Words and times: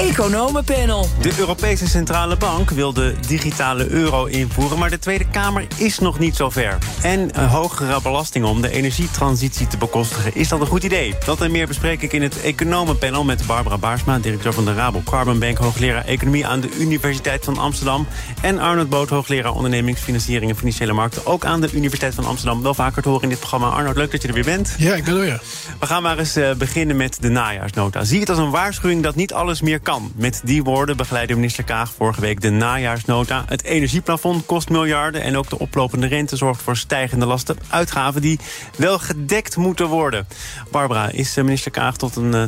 Economenpanel. 0.00 1.08
De 1.20 1.32
Europese 1.38 1.88
Centrale 1.88 2.36
Bank 2.36 2.70
wil 2.70 2.92
de 2.92 3.14
digitale 3.26 3.88
euro 3.88 4.24
invoeren, 4.24 4.78
maar 4.78 4.90
de 4.90 4.98
Tweede 4.98 5.26
Kamer 5.28 5.66
is 5.76 5.98
nog 5.98 6.18
niet 6.18 6.36
zover. 6.36 6.78
En 7.02 7.40
een 7.40 7.48
hogere 7.48 8.00
belasting 8.02 8.44
om 8.44 8.60
de 8.60 8.70
energietransitie 8.70 9.66
te 9.66 9.76
bekostigen. 9.76 10.34
Is 10.34 10.48
dat 10.48 10.60
een 10.60 10.66
goed 10.66 10.82
idee? 10.82 11.14
Dat 11.24 11.40
en 11.40 11.50
meer 11.50 11.66
bespreek 11.66 12.02
ik 12.02 12.12
in 12.12 12.22
het 12.22 12.40
Economenpanel 12.40 13.24
met 13.24 13.46
Barbara 13.46 13.78
Baarsma, 13.78 14.18
directeur 14.18 14.52
van 14.52 14.64
de 14.64 14.74
Rabo 14.74 15.02
Carbon 15.04 15.38
Bank, 15.38 15.58
hoogleraar 15.58 16.04
Economie 16.04 16.46
aan 16.46 16.60
de 16.60 16.70
Universiteit 16.78 17.44
van 17.44 17.58
Amsterdam. 17.58 18.06
En 18.40 18.58
Arnold 18.58 18.88
Boot, 18.88 19.08
hoogleraar 19.08 19.54
ondernemingsfinanciering 19.54 20.50
en 20.50 20.56
financiële 20.56 20.92
markten, 20.92 21.26
ook 21.26 21.44
aan 21.44 21.60
de 21.60 21.72
Universiteit 21.72 22.14
van 22.14 22.24
Amsterdam. 22.24 22.62
Wel 22.62 22.74
vaker 22.74 23.02
te 23.02 23.08
horen 23.08 23.22
in 23.22 23.28
dit 23.28 23.38
programma. 23.38 23.68
Arnold, 23.68 23.96
leuk 23.96 24.10
dat 24.10 24.22
je 24.22 24.28
er 24.28 24.34
weer 24.34 24.44
bent. 24.44 24.74
Ja, 24.78 24.94
ik 24.94 25.04
ben 25.04 25.14
er 25.14 25.20
weer. 25.20 25.42
We 25.80 25.86
gaan 25.86 26.02
maar 26.02 26.18
eens 26.18 26.36
uh, 26.36 26.52
beginnen 26.52 26.96
met 26.96 27.16
de 27.20 27.28
najaarsnota. 27.28 28.04
Zie 28.04 28.20
het 28.20 28.28
als 28.28 28.38
een 28.38 28.50
waarschuwing 28.50 29.02
dat 29.02 29.14
niet 29.14 29.32
alles 29.32 29.60
meer 29.60 29.80
kan. 29.80 29.88
Met 29.98 30.40
die 30.44 30.62
woorden 30.62 30.96
begeleidde 30.96 31.34
minister 31.34 31.64
Kaag 31.64 31.92
vorige 31.92 32.20
week 32.20 32.40
de 32.40 32.50
najaarsnota. 32.50 33.44
Het 33.46 33.62
energieplafond 33.62 34.46
kost 34.46 34.68
miljarden 34.68 35.22
en 35.22 35.36
ook 35.36 35.48
de 35.48 35.58
oplopende 35.58 36.06
rente 36.06 36.36
zorgt 36.36 36.62
voor 36.62 36.76
stijgende 36.76 37.26
lasten. 37.26 37.56
Uitgaven 37.68 38.20
die 38.20 38.38
wel 38.76 38.98
gedekt 38.98 39.56
moeten 39.56 39.86
worden. 39.86 40.26
Barbara, 40.70 41.10
is 41.10 41.34
minister 41.34 41.70
Kaag 41.70 41.96
tot 41.96 42.16
een 42.16 42.34
uh, 42.34 42.44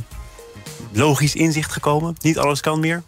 logisch 0.92 1.34
inzicht 1.34 1.73
gekomen? 1.73 2.16
Niet 2.20 2.38
alles 2.38 2.60
kan 2.60 2.80
meer? 2.80 3.02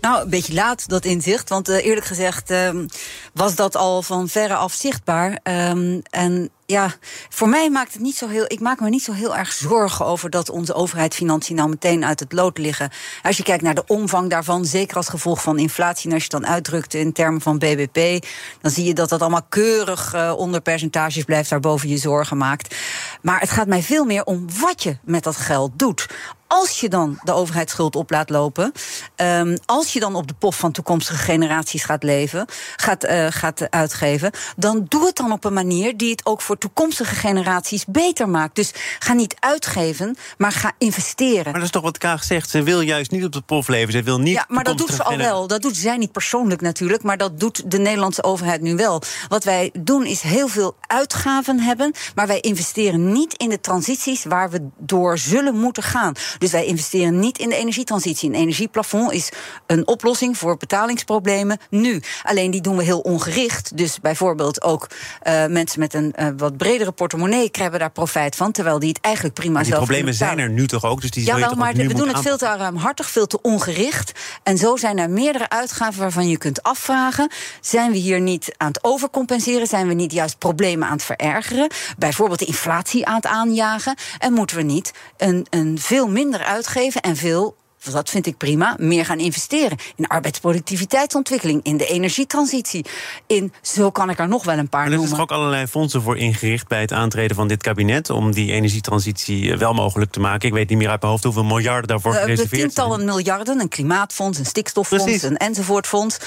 Nou, 0.00 0.22
een 0.22 0.30
beetje 0.30 0.54
laat, 0.54 0.88
dat 0.88 1.04
inzicht. 1.04 1.48
Want 1.48 1.68
uh, 1.68 1.84
eerlijk 1.84 2.06
gezegd 2.06 2.50
um, 2.50 2.88
was 3.32 3.54
dat 3.54 3.76
al 3.76 4.02
van 4.02 4.28
verre 4.28 4.54
af 4.54 4.72
zichtbaar. 4.72 5.38
Um, 5.42 6.02
en 6.10 6.50
ja, 6.66 6.94
voor 7.28 7.48
mij 7.48 7.70
maakt 7.70 7.92
het 7.92 8.02
niet 8.02 8.16
zo 8.16 8.28
heel. 8.28 8.44
Ik 8.46 8.60
maak 8.60 8.80
me 8.80 8.88
niet 8.88 9.02
zo 9.02 9.12
heel 9.12 9.36
erg 9.36 9.52
zorgen 9.52 10.06
over 10.06 10.30
dat 10.30 10.50
onze 10.50 10.74
overheidsfinanciën 10.74 11.56
nou 11.56 11.68
meteen 11.68 12.04
uit 12.04 12.20
het 12.20 12.32
lood 12.32 12.58
liggen. 12.58 12.90
Als 13.22 13.36
je 13.36 13.42
kijkt 13.42 13.62
naar 13.62 13.74
de 13.74 13.86
omvang 13.86 14.30
daarvan, 14.30 14.64
zeker 14.64 14.96
als 14.96 15.08
gevolg 15.08 15.42
van 15.42 15.58
inflatie, 15.58 16.08
en 16.08 16.14
als 16.14 16.22
je 16.22 16.28
dan 16.28 16.46
uitdrukt 16.46 16.94
in 16.94 17.12
termen 17.12 17.40
van 17.40 17.58
BBP, 17.58 18.24
dan 18.60 18.70
zie 18.70 18.84
je 18.84 18.94
dat 18.94 19.08
dat 19.08 19.20
allemaal 19.20 19.46
keurig 19.48 20.14
uh, 20.14 20.32
onder 20.36 20.60
percentages 20.60 21.24
blijft, 21.24 21.50
daarboven 21.50 21.88
je 21.88 21.96
zorgen 21.96 22.36
maakt. 22.36 22.74
Maar 23.22 23.40
het 23.40 23.50
gaat 23.50 23.66
mij 23.66 23.82
veel 23.82 24.04
meer 24.04 24.24
om 24.24 24.46
wat 24.60 24.82
je 24.82 24.96
met 25.04 25.24
dat 25.24 25.36
geld 25.36 25.78
doet 25.78 26.06
als 26.46 26.80
je 26.80 26.88
dan 26.88 27.20
de 27.22 27.32
overheidsschuld 27.32 27.96
op 27.96 28.10
laat 28.10 28.30
lopen, 28.30 28.72
um, 29.16 29.58
als 29.64 29.92
je 29.92 30.00
dan 30.00 30.14
op 30.14 30.26
de 30.26 30.34
pof 30.34 30.56
van 30.56 30.72
toekomstige 30.72 31.18
generaties 31.18 31.84
gaat 31.84 32.02
leven, 32.02 32.46
gaat, 32.76 33.04
uh, 33.04 33.26
gaat 33.30 33.70
uitgeven, 33.70 34.30
dan 34.56 34.84
doe 34.88 35.06
het 35.06 35.16
dan 35.16 35.32
op 35.32 35.44
een 35.44 35.52
manier 35.52 35.96
die 35.96 36.10
het 36.10 36.26
ook 36.26 36.40
voor 36.40 36.58
toekomstige 36.58 37.14
generaties 37.14 37.84
beter 37.84 38.28
maakt. 38.28 38.54
Dus 38.54 38.70
ga 38.98 39.12
niet 39.12 39.36
uitgeven, 39.38 40.16
maar 40.38 40.52
ga 40.52 40.72
investeren. 40.78 41.44
Maar 41.44 41.52
dat 41.52 41.62
is 41.62 41.70
toch 41.70 41.82
wat 41.82 41.98
Kaag 41.98 42.24
zegt. 42.24 42.50
Ze 42.50 42.62
wil 42.62 42.80
juist 42.80 43.10
niet 43.10 43.24
op 43.24 43.32
de 43.32 43.40
pof 43.40 43.68
leven. 43.68 43.92
Ze 43.92 44.02
wil 44.02 44.20
niet. 44.20 44.34
Ja, 44.34 44.44
maar 44.48 44.64
dat 44.64 44.78
doet 44.78 44.90
ze 44.90 45.02
al 45.02 45.16
wel. 45.16 45.46
Dat 45.46 45.62
doet 45.62 45.76
zij 45.76 45.96
niet 45.96 46.12
persoonlijk 46.12 46.60
natuurlijk, 46.60 47.02
maar 47.02 47.16
dat 47.16 47.40
doet 47.40 47.70
de 47.70 47.78
Nederlandse 47.78 48.22
overheid 48.22 48.60
nu 48.60 48.76
wel. 48.76 49.02
Wat 49.28 49.44
wij 49.44 49.70
doen 49.78 50.04
is 50.04 50.20
heel 50.20 50.48
veel 50.48 50.76
uitgaven 50.80 51.60
hebben, 51.60 51.92
maar 52.14 52.26
wij 52.26 52.40
investeren 52.40 53.12
niet 53.12 53.34
in 53.34 53.48
de 53.48 53.60
transities 53.60 54.24
waar 54.24 54.50
we 54.50 54.68
door 54.78 55.18
zullen 55.18 55.54
moeten 55.54 55.82
gaan. 55.82 56.14
Dus 56.38 56.50
wij 56.50 56.64
investeren 56.64 57.18
niet 57.18 57.38
in 57.38 57.48
de 57.48 57.56
energietransitie. 57.56 58.28
Een 58.28 58.34
energieplafond 58.34 59.12
is 59.12 59.28
een 59.66 59.86
oplossing 59.86 60.38
voor 60.38 60.56
betalingsproblemen 60.56 61.58
nu. 61.70 62.02
Alleen 62.22 62.50
die 62.50 62.60
doen 62.60 62.76
we 62.76 62.82
heel 62.82 63.00
ongericht. 63.00 63.76
Dus 63.76 64.00
bijvoorbeeld 64.00 64.62
ook 64.62 64.86
uh, 65.26 65.46
mensen 65.46 65.80
met 65.80 65.94
een 65.94 66.14
uh, 66.18 66.28
wat 66.36 66.56
bredere 66.56 66.92
portemonnee 66.92 67.50
krijgen 67.50 67.78
daar 67.78 67.90
profijt 67.90 68.36
van. 68.36 68.52
Terwijl 68.52 68.78
die 68.78 68.88
het 68.88 69.00
eigenlijk 69.00 69.34
prima 69.34 69.52
maar 69.52 69.62
die 69.62 69.72
zelf 69.72 69.84
problemen 69.84 70.14
zijn 70.14 70.38
er 70.38 70.50
nu 70.50 70.66
toch 70.66 70.84
ook? 70.84 71.00
Dus 71.00 71.10
die 71.10 71.26
ja, 71.26 71.38
wel, 71.38 71.54
maar 71.54 71.74
we 71.74 71.94
doen 71.94 72.08
het 72.08 72.20
veel 72.20 72.36
te 72.36 72.56
ruimhartig, 72.56 73.10
veel 73.10 73.26
te 73.26 73.40
ongericht. 73.42 74.12
En 74.42 74.58
zo 74.58 74.76
zijn 74.76 74.98
er 74.98 75.10
meerdere 75.10 75.48
uitgaven 75.48 76.00
waarvan 76.00 76.28
je 76.28 76.38
kunt 76.38 76.62
afvragen: 76.62 77.30
zijn 77.60 77.92
we 77.92 77.96
hier 77.96 78.20
niet 78.20 78.54
aan 78.56 78.68
het 78.68 78.84
overcompenseren? 78.84 79.66
Zijn 79.66 79.88
we 79.88 79.94
niet 79.94 80.12
juist 80.12 80.38
problemen 80.38 80.88
aan 80.88 80.94
het 80.94 81.04
verergeren? 81.04 81.68
Bijvoorbeeld 81.98 82.38
de 82.38 82.44
inflatie 82.44 83.06
aan 83.06 83.14
het 83.14 83.26
aanjagen? 83.26 83.94
En 84.18 84.32
moeten 84.32 84.56
we 84.56 84.62
niet 84.62 84.92
een, 85.16 85.46
een 85.50 85.78
veel 85.78 86.08
minder 86.08 86.25
uitgeven 86.34 87.00
en 87.00 87.16
veel 87.16 87.56
dat 87.92 88.10
vind 88.10 88.26
ik 88.26 88.36
prima, 88.36 88.76
meer 88.78 89.04
gaan 89.04 89.18
investeren 89.18 89.78
in 89.96 90.06
arbeidsproductiviteitsontwikkeling, 90.06 91.60
in 91.62 91.76
de 91.76 91.86
energietransitie. 91.86 92.84
In, 93.26 93.52
zo 93.62 93.90
kan 93.90 94.10
ik 94.10 94.18
er 94.18 94.28
nog 94.28 94.44
wel 94.44 94.58
een 94.58 94.68
paar 94.68 94.80
maar 94.80 94.90
noemen. 94.90 95.08
Er 95.10 95.16
zijn 95.16 95.22
ook 95.22 95.36
allerlei 95.36 95.66
fondsen 95.66 96.02
voor 96.02 96.16
ingericht 96.16 96.68
bij 96.68 96.80
het 96.80 96.92
aantreden 96.92 97.36
van 97.36 97.48
dit 97.48 97.62
kabinet 97.62 98.10
om 98.10 98.32
die 98.32 98.52
energietransitie 98.52 99.52
eh, 99.52 99.58
wel 99.58 99.72
mogelijk 99.72 100.10
te 100.10 100.20
maken. 100.20 100.48
Ik 100.48 100.54
weet 100.54 100.68
niet 100.68 100.78
meer 100.78 100.88
uit 100.88 101.00
mijn 101.00 101.12
hoofd 101.12 101.24
hoeveel 101.24 101.44
miljarden 101.44 101.88
daarvoor 101.88 102.12
uh, 102.12 102.20
gereserveerd 102.20 102.60
zijn. 102.60 102.70
Tientallen 102.70 103.04
miljarden, 103.04 103.60
een 103.60 103.68
klimaatfonds, 103.68 104.38
een 104.38 104.46
stikstoffonds, 104.46 105.04
Precies. 105.04 105.22
een 105.22 105.36
enzovoortfonds. 105.36 106.18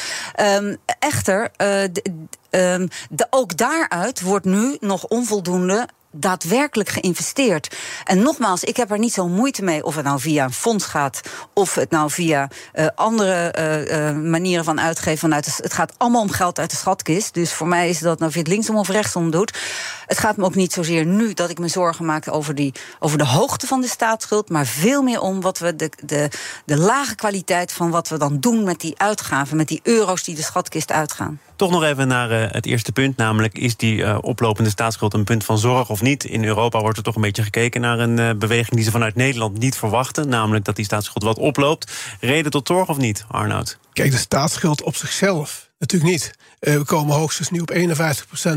Um, 0.58 0.78
echter, 1.00 1.42
uh, 1.42 1.48
de, 1.92 2.04
um, 2.50 2.88
de, 3.10 3.28
ook 3.30 3.58
daaruit 3.58 4.22
wordt 4.22 4.46
nu 4.46 4.78
nog 4.80 5.04
onvoldoende 5.04 5.88
daadwerkelijk 6.12 6.90
geïnvesteerd. 6.90 7.76
En 8.04 8.22
nogmaals, 8.22 8.64
ik 8.64 8.78
heb 8.78 8.92
er 8.92 9.00
niet 9.00 9.14
zo 9.14 9.28
moeite 9.28 9.64
mee 9.64 9.84
of 9.84 9.96
het 9.96 10.06
nou 10.06 10.20
via 10.20 10.44
een 10.44 10.54
fonds 10.54 10.86
gaat 10.86 11.22
of 11.54 11.76
het 11.76 11.90
nou 11.90 12.12
via 12.12 12.50
uh, 12.74 12.88
andere 12.96 13.56
uh, 13.60 14.10
uh, 14.10 14.16
manieren 14.16 14.64
van 14.64 14.80
uitgeven. 14.80 15.20
Vanuit 15.20 15.58
het 15.58 15.74
gaat 15.74 15.94
allemaal 15.98 16.22
om 16.22 16.32
geld 16.32 16.60
uit 16.60 16.70
de 16.70 16.78
schatkist. 16.78 17.34
Dus 17.34 17.54
voor 17.54 17.68
mij 17.68 17.90
is 17.90 18.00
dat 18.00 18.18
nou 18.18 18.30
of 18.30 18.34
je 18.34 18.40
het 18.40 18.50
linksom 18.50 18.78
of 18.78 18.90
rechtsom 18.90 19.32
doet. 19.32 19.58
Het 20.06 20.18
gaat 20.18 20.38
me 20.38 20.46
ook 20.46 20.56
niet 20.56 20.74
zozeer 20.74 21.06
nu 21.06 21.34
dat 21.34 21.50
ik 21.50 21.60
me 21.60 21.68
zorgen 21.68 22.06
maak 22.06 22.34
over, 22.34 22.56
die, 22.56 22.74
over 23.00 23.18
de 23.18 23.26
hoogte 23.26 23.68
van 23.68 23.82
de 23.82 23.88
staatsschuld, 23.88 24.50
maar 24.50 24.66
veel 24.66 25.02
meer 25.02 25.22
om 25.22 25.42
wat 25.42 25.60
we 25.60 25.76
de, 25.76 25.92
de, 26.06 26.30
de 26.66 26.78
lage 26.78 27.16
kwaliteit 27.16 27.72
van 27.72 27.90
wat 27.90 28.08
we 28.08 28.18
dan 28.18 28.40
doen 28.40 28.64
met 28.64 28.80
die 28.80 29.00
uitgaven, 29.00 29.58
met 29.58 29.68
die 29.68 29.80
euro's 29.84 30.24
die 30.24 30.36
de 30.36 30.44
schatkist 30.44 30.92
uitgaan. 30.92 31.40
Toch 31.60 31.72
nog 31.72 31.84
even 31.84 32.08
naar 32.08 32.32
uh, 32.32 32.52
het 32.52 32.66
eerste 32.66 32.92
punt, 32.92 33.18
namelijk 33.18 33.58
is 33.58 33.76
die 33.76 33.96
uh, 33.96 34.18
oplopende 34.22 34.70
staatsschuld 34.70 35.14
een 35.14 35.24
punt 35.24 35.44
van 35.44 35.58
zorg 35.58 35.90
of 35.90 36.02
niet? 36.02 36.24
In 36.24 36.44
Europa 36.44 36.80
wordt 36.80 36.98
er 36.98 37.04
toch 37.04 37.16
een 37.16 37.22
beetje 37.22 37.44
gekeken 37.44 37.82
naar 37.82 38.00
een 38.00 38.20
uh, 38.20 38.30
beweging 38.32 38.76
die 38.76 38.84
ze 38.84 38.92
vanuit 38.92 39.16
Nederland 39.16 39.58
niet 39.58 39.76
verwachten, 39.76 40.30
namelijk 40.30 40.66
dat 40.66 40.76
die 40.76 40.86
staatsschuld 40.86 41.24
wat 41.24 41.38
oploopt. 41.38 41.92
Reden 42.20 42.52
tot 42.52 42.68
zorg 42.68 42.90
of 42.90 42.98
niet, 42.98 43.26
Arnoud? 43.28 43.78
Kijk, 43.94 44.12
de 44.12 44.18
staatsschuld 44.18 44.84
op 44.84 44.96
zichzelf 44.96 45.70
natuurlijk 45.80 46.12
niet. 46.12 46.32
We 46.60 46.84
komen 46.86 47.16
hoogstens 47.16 47.50
nu 47.50 47.60
op 47.60 47.72
51% 47.72 47.78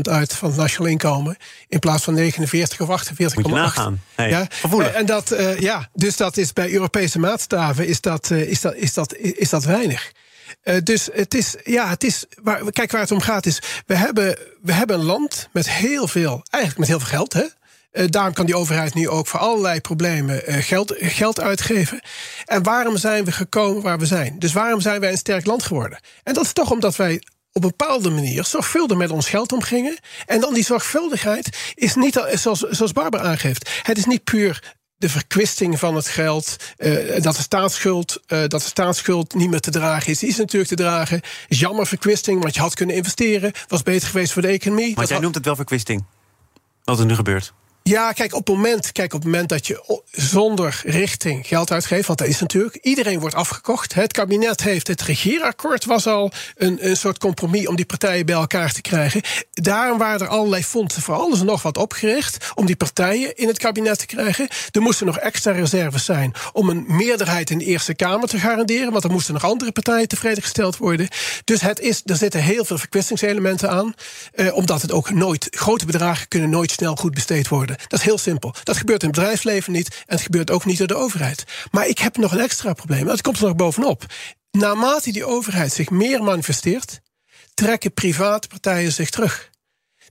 uit 0.01 0.33
van 0.33 0.49
het 0.49 0.57
nationaal 0.57 0.91
inkomen. 0.91 1.37
In 1.67 1.79
plaats 1.79 2.03
van 2.03 2.13
49 2.13 2.81
of 2.81 2.87
48,8. 2.87 3.15
Moet 3.17 3.45
je 3.45 3.51
nagaan. 3.51 4.01
Hey, 4.15 4.29
ja? 4.29 4.47
Gevoelig. 4.49 4.91
en 4.91 5.05
dat, 5.05 5.35
ja, 5.59 5.89
dus 5.93 6.17
dat 6.17 6.37
is 6.37 6.53
bij 6.53 6.71
Europese 6.71 7.19
maatstaven 7.19 7.87
is 7.87 8.01
dat, 8.01 8.29
is 8.31 8.61
dat, 8.61 8.75
is 8.75 8.93
dat, 8.93 9.15
is 9.15 9.49
dat 9.49 9.63
weinig. 9.63 10.11
Uh, 10.63 10.75
dus 10.83 11.09
het 11.13 11.33
is, 11.33 11.55
ja, 11.63 11.89
het 11.89 12.03
is, 12.03 12.25
waar, 12.43 12.71
kijk 12.71 12.91
waar 12.91 13.01
het 13.01 13.11
om 13.11 13.21
gaat 13.21 13.45
is, 13.45 13.59
we 13.85 13.95
hebben, 13.95 14.37
we 14.61 14.73
hebben 14.73 14.99
een 14.99 15.05
land 15.05 15.49
met 15.51 15.69
heel 15.69 16.07
veel, 16.07 16.43
eigenlijk 16.49 16.77
met 16.77 16.87
heel 16.87 16.99
veel 16.99 17.17
geld, 17.17 17.33
hè? 17.33 17.43
Uh, 17.93 18.05
daarom 18.09 18.33
kan 18.33 18.45
die 18.45 18.55
overheid 18.55 18.93
nu 18.93 19.09
ook 19.09 19.27
voor 19.27 19.39
allerlei 19.39 19.81
problemen 19.81 20.41
uh, 20.49 20.55
geld, 20.59 20.93
geld 20.97 21.39
uitgeven. 21.39 22.01
En 22.45 22.63
waarom 22.63 22.97
zijn 22.97 23.25
we 23.25 23.31
gekomen 23.31 23.81
waar 23.81 23.99
we 23.99 24.05
zijn? 24.05 24.39
Dus 24.39 24.53
waarom 24.53 24.81
zijn 24.81 24.99
wij 24.99 25.11
een 25.11 25.17
sterk 25.17 25.45
land 25.45 25.63
geworden? 25.63 25.99
En 26.23 26.33
dat 26.33 26.43
is 26.43 26.53
toch 26.53 26.71
omdat 26.71 26.95
wij 26.95 27.21
op 27.51 27.63
een 27.63 27.69
bepaalde 27.77 28.09
manier 28.09 28.45
zorgvuldig 28.45 28.97
met 28.97 29.11
ons 29.11 29.29
geld 29.29 29.51
omgingen. 29.51 29.97
En 30.25 30.39
dan 30.39 30.53
die 30.53 30.63
zorgvuldigheid 30.63 31.73
is 31.73 31.95
niet, 31.95 32.19
al, 32.19 32.37
zoals, 32.37 32.59
zoals 32.59 32.91
Barbara 32.91 33.23
aangeeft, 33.23 33.69
het 33.83 33.97
is 33.97 34.05
niet 34.05 34.23
puur 34.23 34.75
de 35.03 35.09
verkwisting 35.09 35.79
van 35.79 35.95
het 35.95 36.07
geld, 36.07 36.55
uh, 36.77 37.21
dat 37.21 37.35
de 37.35 37.41
staatsschuld, 37.41 38.21
uh, 38.27 38.39
dat 38.39 38.49
de 38.49 38.59
staatsschuld 38.59 39.33
niet 39.33 39.49
meer 39.49 39.59
te 39.59 39.71
dragen 39.71 40.11
is, 40.11 40.23
is 40.23 40.37
natuurlijk 40.37 40.69
te 40.69 40.75
dragen. 40.75 41.21
Is 41.47 41.59
jammer 41.59 41.87
verkwisting, 41.87 42.41
want 42.41 42.55
je 42.55 42.61
had 42.61 42.73
kunnen 42.73 42.95
investeren, 42.95 43.51
was 43.67 43.83
beter 43.83 44.07
geweest 44.07 44.33
voor 44.33 44.41
de 44.41 44.47
economie. 44.47 44.95
Maar 44.95 45.05
jij 45.05 45.13
had... 45.13 45.21
noemt 45.21 45.35
het 45.35 45.45
wel 45.45 45.55
verkwisting, 45.55 46.03
wat 46.83 46.99
er 46.99 47.05
nu 47.05 47.15
gebeurt. 47.15 47.53
Ja, 47.83 48.11
kijk 48.11 48.33
op, 48.33 48.47
het 48.47 48.55
moment, 48.55 48.91
kijk, 48.91 49.13
op 49.13 49.23
het 49.23 49.31
moment 49.31 49.49
dat 49.49 49.67
je 49.67 50.01
zonder 50.11 50.81
richting 50.85 51.47
geld 51.47 51.71
uitgeeft, 51.71 52.07
want 52.07 52.19
dat 52.19 52.27
is 52.27 52.39
natuurlijk, 52.39 52.75
iedereen 52.75 53.19
wordt 53.19 53.35
afgekocht. 53.35 53.93
Het 53.93 54.13
kabinet 54.13 54.63
heeft, 54.63 54.87
het 54.87 55.01
regeerakkoord 55.01 55.85
was 55.85 56.07
al 56.07 56.31
een, 56.55 56.89
een 56.89 56.97
soort 56.97 57.17
compromis 57.17 57.67
om 57.67 57.75
die 57.75 57.85
partijen 57.85 58.25
bij 58.25 58.35
elkaar 58.35 58.73
te 58.73 58.81
krijgen. 58.81 59.21
Daarom 59.51 59.97
waren 59.97 60.19
er 60.19 60.27
allerlei 60.27 60.63
fondsen 60.63 61.01
voor 61.01 61.15
alles 61.15 61.39
en 61.39 61.45
nog 61.45 61.61
wat 61.61 61.77
opgericht 61.77 62.51
om 62.55 62.65
die 62.65 62.75
partijen 62.75 63.35
in 63.35 63.47
het 63.47 63.57
kabinet 63.57 63.99
te 63.99 64.05
krijgen. 64.05 64.47
Er 64.71 64.81
moesten 64.81 65.05
nog 65.05 65.17
extra 65.17 65.51
reserves 65.51 66.05
zijn 66.05 66.33
om 66.53 66.69
een 66.69 66.85
meerderheid 66.87 67.49
in 67.49 67.57
de 67.57 67.65
Eerste 67.65 67.95
Kamer 67.95 68.27
te 68.27 68.39
garanderen, 68.39 68.91
want 68.91 69.03
er 69.03 69.11
moesten 69.11 69.33
nog 69.33 69.43
andere 69.43 69.71
partijen 69.71 70.07
tevreden 70.07 70.43
gesteld 70.43 70.77
worden. 70.77 71.07
Dus 71.43 71.61
het 71.61 71.79
is, 71.79 72.01
er 72.05 72.15
zitten 72.15 72.41
heel 72.41 72.65
veel 72.65 72.77
verkwistingselementen 72.77 73.69
aan, 73.69 73.93
eh, 74.33 74.55
omdat 74.55 74.81
het 74.81 74.91
ook 74.91 75.11
nooit, 75.11 75.47
grote 75.49 75.85
bedragen 75.85 76.27
kunnen 76.27 76.49
nooit 76.49 76.71
snel 76.71 76.95
goed 76.95 77.13
besteed 77.13 77.47
worden. 77.47 77.71
Dat 77.87 77.99
is 77.99 78.05
heel 78.05 78.17
simpel. 78.17 78.55
Dat 78.63 78.77
gebeurt 78.77 79.01
in 79.01 79.07
het 79.07 79.17
bedrijfsleven 79.17 79.73
niet 79.73 79.87
en 79.87 80.15
het 80.15 80.21
gebeurt 80.21 80.51
ook 80.51 80.65
niet 80.65 80.77
door 80.77 80.87
de 80.87 80.95
overheid. 80.95 81.43
Maar 81.71 81.87
ik 81.87 81.97
heb 81.97 82.17
nog 82.17 82.31
een 82.31 82.39
extra 82.39 82.73
probleem. 82.73 83.05
Dat 83.05 83.21
komt 83.21 83.37
er 83.37 83.43
nog 83.43 83.55
bovenop. 83.55 84.05
Naarmate 84.51 85.11
die 85.11 85.25
overheid 85.25 85.73
zich 85.73 85.89
meer 85.89 86.23
manifesteert, 86.23 87.01
trekken 87.53 87.93
private 87.93 88.47
partijen 88.47 88.91
zich 88.91 89.09
terug. 89.09 89.51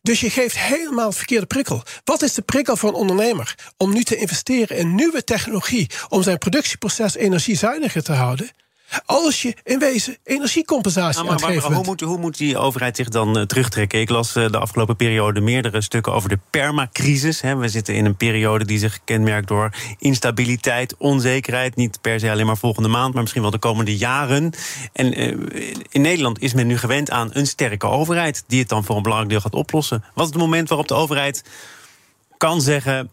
Dus 0.02 0.20
je 0.20 0.30
geeft 0.30 0.58
helemaal 0.58 1.06
het 1.06 1.16
verkeerde 1.16 1.46
prikkel. 1.46 1.82
Wat 2.04 2.22
is 2.22 2.34
de 2.34 2.42
prikkel 2.42 2.76
voor 2.76 2.88
een 2.88 2.94
ondernemer 2.94 3.54
om 3.76 3.92
nu 3.92 4.02
te 4.04 4.16
investeren 4.16 4.76
in 4.76 4.94
nieuwe 4.94 5.24
technologie 5.24 5.90
om 6.08 6.22
zijn 6.22 6.38
productieproces 6.38 7.14
energiezuiniger 7.14 8.02
te 8.02 8.12
houden? 8.12 8.50
Als 9.06 9.42
je 9.42 9.54
in 9.64 9.78
wezen 9.78 10.16
energiecompensatie 10.24 11.24
nou, 11.24 11.40
maar, 11.40 11.54
maar, 11.54 11.72
hoe, 11.72 11.84
moet, 11.84 12.00
hoe 12.00 12.18
moet 12.18 12.38
die 12.38 12.58
overheid 12.58 12.96
zich 12.96 13.08
dan 13.08 13.38
uh, 13.38 13.44
terugtrekken? 13.44 14.00
Ik 14.00 14.08
las 14.08 14.36
uh, 14.36 14.50
de 14.50 14.58
afgelopen 14.58 14.96
periode 14.96 15.40
meerdere 15.40 15.80
stukken 15.80 16.12
over 16.12 16.28
de 16.28 16.38
permacrisis. 16.50 17.40
Hè. 17.40 17.56
We 17.56 17.68
zitten 17.68 17.94
in 17.94 18.04
een 18.04 18.16
periode 18.16 18.64
die 18.64 18.78
zich 18.78 18.98
kenmerkt 19.04 19.48
door 19.48 19.70
instabiliteit, 19.98 20.94
onzekerheid. 20.96 21.76
Niet 21.76 22.00
per 22.00 22.20
se 22.20 22.30
alleen 22.30 22.46
maar 22.46 22.56
volgende 22.56 22.88
maand, 22.88 23.12
maar 23.12 23.22
misschien 23.22 23.42
wel 23.42 23.50
de 23.50 23.58
komende 23.58 23.96
jaren. 23.96 24.52
En 24.92 25.20
uh, 25.20 25.36
in 25.88 26.00
Nederland 26.00 26.40
is 26.40 26.54
men 26.54 26.66
nu 26.66 26.78
gewend 26.78 27.10
aan 27.10 27.30
een 27.32 27.46
sterke 27.46 27.86
overheid 27.86 28.44
die 28.46 28.60
het 28.60 28.68
dan 28.68 28.84
voor 28.84 28.96
een 28.96 29.02
belangrijk 29.02 29.32
deel 29.32 29.42
gaat 29.42 29.54
oplossen. 29.54 30.04
Wat 30.14 30.26
is 30.26 30.32
het 30.32 30.42
moment 30.42 30.68
waarop 30.68 30.88
de 30.88 30.94
overheid 30.94 31.44
kan 32.36 32.60
zeggen 32.60 33.10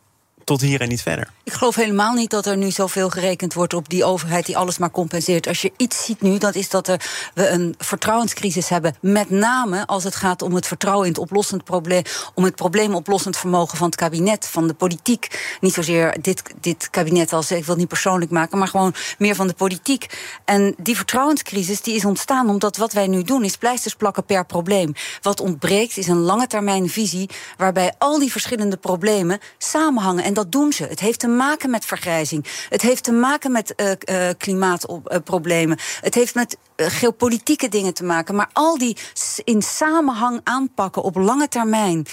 tot 0.49 0.61
hier 0.61 0.81
en 0.81 0.89
niet 0.89 1.01
verder. 1.01 1.31
Ik 1.43 1.53
geloof 1.53 1.75
helemaal 1.75 2.13
niet 2.13 2.29
dat 2.29 2.45
er 2.45 2.57
nu 2.57 2.71
zoveel 2.71 3.09
gerekend 3.09 3.53
wordt 3.53 3.73
op 3.73 3.89
die 3.89 4.03
overheid 4.03 4.45
die 4.45 4.57
alles 4.57 4.77
maar 4.77 4.91
compenseert. 4.91 5.47
Als 5.47 5.61
je 5.61 5.71
iets 5.77 6.05
ziet 6.05 6.21
nu, 6.21 6.37
dat 6.37 6.55
is 6.55 6.69
dat 6.69 6.87
er, 6.87 7.01
we 7.33 7.49
een 7.49 7.75
vertrouwenscrisis 7.77 8.69
hebben. 8.69 8.95
Met 9.01 9.29
name 9.29 9.85
als 9.87 10.03
het 10.03 10.15
gaat 10.15 10.41
om 10.41 10.55
het 10.55 10.67
vertrouwen 10.67 11.05
in 11.05 11.11
het 11.11 11.21
oplossend 11.21 11.63
probleem, 11.63 12.03
om 12.33 12.43
het 12.43 12.55
probleemoplossend 12.55 13.37
vermogen 13.37 13.77
van 13.77 13.87
het 13.87 13.95
kabinet, 13.95 14.47
van 14.47 14.67
de 14.67 14.73
politiek. 14.73 15.57
Niet 15.61 15.73
zozeer 15.73 16.17
dit, 16.21 16.43
dit 16.61 16.89
kabinet 16.89 17.33
als 17.33 17.51
ik 17.51 17.65
wil 17.65 17.75
niet 17.75 17.87
persoonlijk 17.87 18.31
maken, 18.31 18.57
maar 18.57 18.67
gewoon 18.67 18.93
meer 19.17 19.35
van 19.35 19.47
de 19.47 19.53
politiek. 19.53 20.05
En 20.45 20.75
die 20.77 20.95
vertrouwenscrisis 20.95 21.81
die 21.81 21.95
is 21.95 22.05
ontstaan 22.05 22.49
omdat 22.49 22.77
wat 22.77 22.93
wij 22.93 23.07
nu 23.07 23.23
doen 23.23 23.43
is 23.43 23.57
pleisters 23.57 23.95
plakken 23.95 24.25
per 24.25 24.45
probleem. 24.45 24.93
Wat 25.21 25.39
ontbreekt 25.39 25.97
is 25.97 26.07
een 26.07 26.19
lange 26.19 26.47
termijn 26.47 26.89
visie 26.89 27.29
waarbij 27.57 27.93
al 27.97 28.19
die 28.19 28.31
verschillende 28.31 28.77
problemen 28.77 29.39
samenhangen. 29.57 30.23
En 30.23 30.38
dat 30.39 30.51
doen 30.51 30.74
ze. 30.74 30.83
Het 30.83 31.00
heeft 31.00 31.19
te 31.19 31.27
maken 31.27 31.69
met 31.69 31.86
vergrijzing. 31.86 32.45
Het 32.69 32.81
heeft 32.81 33.03
te 33.03 33.12
maken 33.12 33.51
met 33.51 33.74
uh, 33.75 33.91
uh, 34.06 34.30
klimaatproblemen. 34.38 35.77
het 36.01 36.15
heeft 36.15 36.36
met 36.36 36.57
geopolitieke 36.87 37.69
dingen 37.69 37.93
te 37.93 38.03
maken. 38.03 38.35
Maar 38.35 38.49
al 38.53 38.77
die 38.77 38.97
in 39.43 39.61
samenhang 39.61 40.41
aanpakken 40.43 41.01
op 41.01 41.15
lange 41.15 41.47
termijn. 41.47 42.05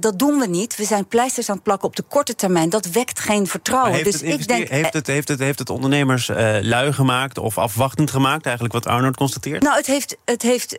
dat 0.00 0.18
doen 0.18 0.38
we 0.38 0.46
niet. 0.46 0.76
We 0.76 0.84
zijn 0.84 1.06
pleisters 1.06 1.48
aan 1.48 1.54
het 1.54 1.64
plakken 1.64 1.88
op 1.88 1.96
de 1.96 2.02
korte 2.02 2.34
termijn. 2.34 2.68
Dat 2.68 2.86
wekt 2.86 3.20
geen 3.20 3.46
vertrouwen. 3.46 4.04
Dus 4.04 4.22
ik 4.22 4.48
denk. 4.48 4.68
Heeft 4.68 4.92
het, 4.92 5.06
heeft 5.06 5.28
het, 5.28 5.38
heeft 5.38 5.58
het 5.58 5.70
ondernemers 5.70 6.28
lui 6.60 6.92
gemaakt 6.92 7.38
of 7.38 7.58
afwachtend 7.58 8.10
gemaakt? 8.10 8.44
Eigenlijk 8.44 8.74
wat 8.74 8.86
Arnold 8.86 9.16
constateert? 9.16 9.62
Nou, 9.62 9.76
het 9.76 9.86
heeft, 9.86 10.16
het 10.24 10.42
heeft 10.42 10.76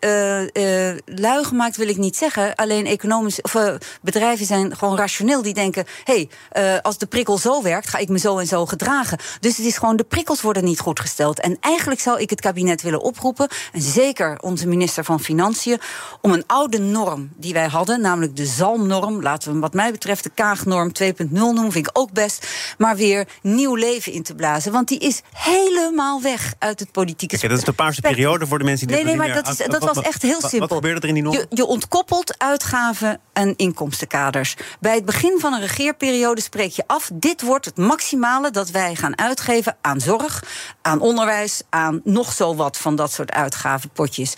lui 1.06 1.44
gemaakt, 1.44 1.78
wil 1.78 1.88
ik 1.88 1.98
niet 1.98 2.18
zeggen. 2.18 2.56
Alleen 2.56 2.86
economisch, 2.86 3.42
of, 3.42 3.56
bedrijven 4.02 4.46
zijn 4.46 4.76
gewoon 4.78 4.98
rationeel. 4.98 5.42
Die 5.42 5.54
denken: 5.54 5.86
hé, 6.04 6.28
hey, 6.52 6.82
als 6.82 6.98
de 6.98 7.06
prikkel 7.06 7.38
zo 7.38 7.62
werkt, 7.62 7.90
ga 7.90 7.98
ik 7.98 8.10
me 8.10 8.20
zo 8.20 8.38
en 8.38 8.48
zo 8.48 8.66
gedragen. 8.66 9.18
Dus 9.40 9.58
het 9.58 9.66
is 9.66 9.78
gewoon, 9.78 9.96
de 9.96 10.04
prikkels 10.04 10.42
worden 10.42 10.64
niet 10.64 10.80
goed 10.80 11.00
gesteld. 11.00 11.40
En 11.40 11.58
eigenlijk 11.60 12.02
zou 12.02 12.20
ik 12.20 12.30
het 12.30 12.42
kabinet 12.42 12.82
willen 12.82 13.02
oproepen, 13.16 13.48
en 13.72 13.82
zeker 13.82 14.38
onze 14.42 14.68
minister 14.68 15.04
van 15.04 15.20
Financiën, 15.20 15.80
om 16.22 16.32
een 16.32 16.44
oude 16.48 16.80
norm 16.80 17.30
die 17.36 17.54
wij 17.54 17.68
hadden, 17.68 18.02
namelijk 18.02 18.36
de 18.36 18.46
zalmnorm, 18.46 19.22
laten 19.22 19.48
we 19.48 19.52
hem 19.52 19.62
wat 19.62 19.74
mij 19.74 19.92
betreft 19.92 20.24
de 20.24 20.32
kaagnorm 20.34 20.92
2.0 21.04 21.14
noemen, 21.30 21.72
vind 21.72 21.88
ik 21.88 21.98
ook 21.98 22.12
best, 22.12 22.48
maar 22.78 22.96
weer 22.96 23.28
nieuw 23.42 23.76
leven 23.76 24.12
in 24.12 24.24
te 24.24 24.36
blazen. 24.36 24.72
Want 24.72 24.88
die 24.88 25.00
is 25.00 25.22
helemaal 25.34 26.22
weg 26.22 26.54
uit 26.60 26.80
het 26.80 26.92
politieke 26.92 27.38
spel. 27.38 27.50
dat 27.50 27.58
is 27.58 27.64
de 27.64 27.74
paarse 27.74 28.02
periode 28.02 28.48
voor 28.48 28.58
de 28.58 28.64
mensen 28.64 28.88
die 28.88 28.96
Nee, 28.96 29.06
nee, 29.06 29.16
maar 29.16 29.34
dat, 29.34 29.48
is, 29.48 29.58
dat 29.58 29.84
was 29.84 30.02
echt 30.02 30.22
heel 30.22 30.40
simpel. 30.40 30.60
Wat 30.60 30.72
gebeurde 30.72 31.02
er 31.02 31.08
in 31.08 31.14
die 31.14 31.24
norm? 31.24 31.36
Je, 31.36 31.46
je 31.50 31.66
ontkoppelt 31.66 32.36
uitgaven 32.38 33.20
en 33.34 33.54
inkomstenkaders. 33.56 34.56
Bij 34.80 34.96
het 34.96 35.06
begin 35.06 35.40
van 35.40 35.54
een 35.54 35.62
regeerperiode 35.62 36.42
spreek 36.42 36.72
je 36.72 36.84
af: 36.88 37.10
dit 37.14 37.42
wordt 37.42 37.66
het 37.66 37.78
maximale 37.78 38.52
dat 38.52 38.70
wij 38.70 38.96
gaan 38.96 39.18
uitgeven 39.18 39.78
aan 39.82 40.00
zorg, 40.00 40.44
aan 40.82 41.00
onderwijs, 41.00 41.62
aan 41.70 42.02
nog 42.04 42.34
zo 42.34 42.56
wat 42.56 42.78
van 42.78 42.96
dat 42.96 43.05
soort 43.12 43.32
uitgavenpotjes. 43.32 44.34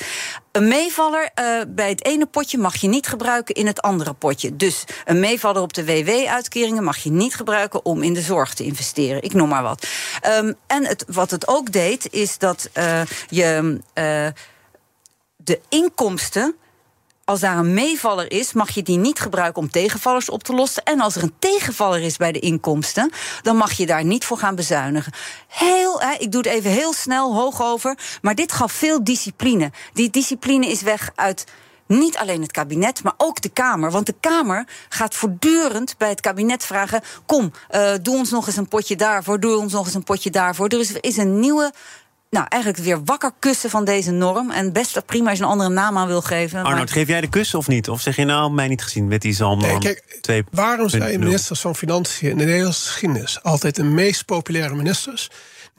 Een 0.51 0.67
meevaller 0.67 1.21
uh, 1.39 1.61
bij 1.67 1.89
het 1.89 2.05
ene 2.05 2.25
potje 2.25 2.57
mag 2.57 2.75
je 2.75 2.87
niet 2.87 3.07
gebruiken 3.07 3.55
in 3.55 3.67
het 3.67 3.81
andere 3.81 4.13
potje. 4.13 4.55
Dus 4.55 4.83
een 5.05 5.19
meevaller 5.19 5.61
op 5.61 5.73
de 5.73 5.85
WW-uitkeringen 5.85 6.83
mag 6.83 6.97
je 6.97 7.11
niet 7.11 7.35
gebruiken 7.35 7.85
om 7.85 8.03
in 8.03 8.13
de 8.13 8.21
zorg 8.21 8.53
te 8.53 8.63
investeren. 8.63 9.23
Ik 9.23 9.33
noem 9.33 9.49
maar 9.49 9.63
wat. 9.63 9.87
Um, 10.27 10.55
en 10.67 10.85
het, 10.85 11.05
wat 11.07 11.31
het 11.31 11.47
ook 11.47 11.71
deed, 11.71 12.11
is 12.11 12.37
dat 12.37 12.69
uh, 12.73 13.01
je 13.29 13.79
uh, 13.93 14.27
de 15.35 15.59
inkomsten 15.69 16.55
als 17.27 17.39
daar 17.39 17.57
een 17.57 17.73
meevaller 17.73 18.31
is, 18.31 18.53
mag 18.53 18.69
je 18.69 18.83
die 18.83 18.97
niet 18.97 19.19
gebruiken 19.19 19.61
om 19.61 19.69
tegenvallers 19.69 20.29
op 20.29 20.43
te 20.43 20.53
lossen. 20.53 20.83
En 20.83 20.99
als 20.99 21.15
er 21.15 21.23
een 21.23 21.35
tegenvaller 21.39 22.01
is 22.01 22.17
bij 22.17 22.31
de 22.31 22.39
inkomsten, 22.39 23.11
dan 23.41 23.55
mag 23.55 23.71
je 23.71 23.85
daar 23.85 24.03
niet 24.03 24.25
voor 24.25 24.37
gaan 24.37 24.55
bezuinigen. 24.55 25.13
Heel, 25.47 26.01
hè, 26.01 26.13
ik 26.13 26.31
doe 26.31 26.41
het 26.41 26.51
even 26.51 26.71
heel 26.71 26.93
snel, 26.93 27.33
hoog 27.33 27.61
over. 27.61 27.97
Maar 28.21 28.35
dit 28.35 28.51
gaf 28.51 28.71
veel 28.71 29.03
discipline. 29.03 29.71
Die 29.93 30.09
discipline 30.09 30.67
is 30.67 30.81
weg 30.81 31.11
uit 31.15 31.45
niet 31.87 32.17
alleen 32.17 32.41
het 32.41 32.51
kabinet, 32.51 33.03
maar 33.03 33.13
ook 33.17 33.41
de 33.41 33.49
Kamer. 33.49 33.91
Want 33.91 34.05
de 34.05 34.15
Kamer 34.19 34.67
gaat 34.89 35.15
voortdurend 35.15 35.97
bij 35.97 36.09
het 36.09 36.21
kabinet 36.21 36.65
vragen: 36.65 37.01
kom, 37.25 37.51
uh, 37.71 37.91
doe 38.01 38.15
ons 38.15 38.29
nog 38.29 38.47
eens 38.47 38.57
een 38.57 38.67
potje 38.67 38.95
daarvoor, 38.95 39.39
doe 39.39 39.57
ons 39.57 39.73
nog 39.73 39.85
eens 39.85 39.95
een 39.95 40.03
potje 40.03 40.29
daarvoor. 40.29 40.67
Er 40.67 40.79
is, 40.79 40.91
is 40.91 41.17
een 41.17 41.39
nieuwe 41.39 41.71
nou, 42.29 42.45
eigenlijk 42.49 42.83
weer 42.83 43.03
wakker 43.03 43.31
kussen 43.39 43.69
van 43.69 43.85
deze 43.85 44.11
norm. 44.11 44.51
En 44.51 44.73
best 44.73 44.93
dat 44.93 45.05
prima 45.05 45.29
als 45.29 45.37
je 45.37 45.43
een 45.43 45.49
andere 45.49 45.69
naam 45.69 45.97
aan 45.97 46.07
wil 46.07 46.21
geven. 46.21 46.63
Arnold, 46.63 46.91
geef 46.91 47.07
jij 47.07 47.21
de 47.21 47.29
kussen 47.29 47.59
of 47.59 47.67
niet? 47.67 47.89
Of 47.89 48.01
zeg 48.01 48.15
je 48.15 48.25
nou, 48.25 48.51
mij 48.51 48.67
niet 48.67 48.83
gezien 48.83 49.07
met 49.07 49.21
die 49.21 49.33
zalmnorm? 49.33 49.79
Nee, 49.79 49.95
kijk, 50.21 50.45
waarom 50.51 50.89
zijn 50.89 51.19
ministers 51.19 51.61
van 51.61 51.75
Financiën 51.75 52.29
in 52.29 52.37
de 52.37 52.45
Nederlandse 52.45 52.87
geschiedenis... 52.87 53.43
altijd 53.43 53.75
de 53.75 53.83
meest 53.83 54.25
populaire 54.25 54.75
ministers? 54.75 55.29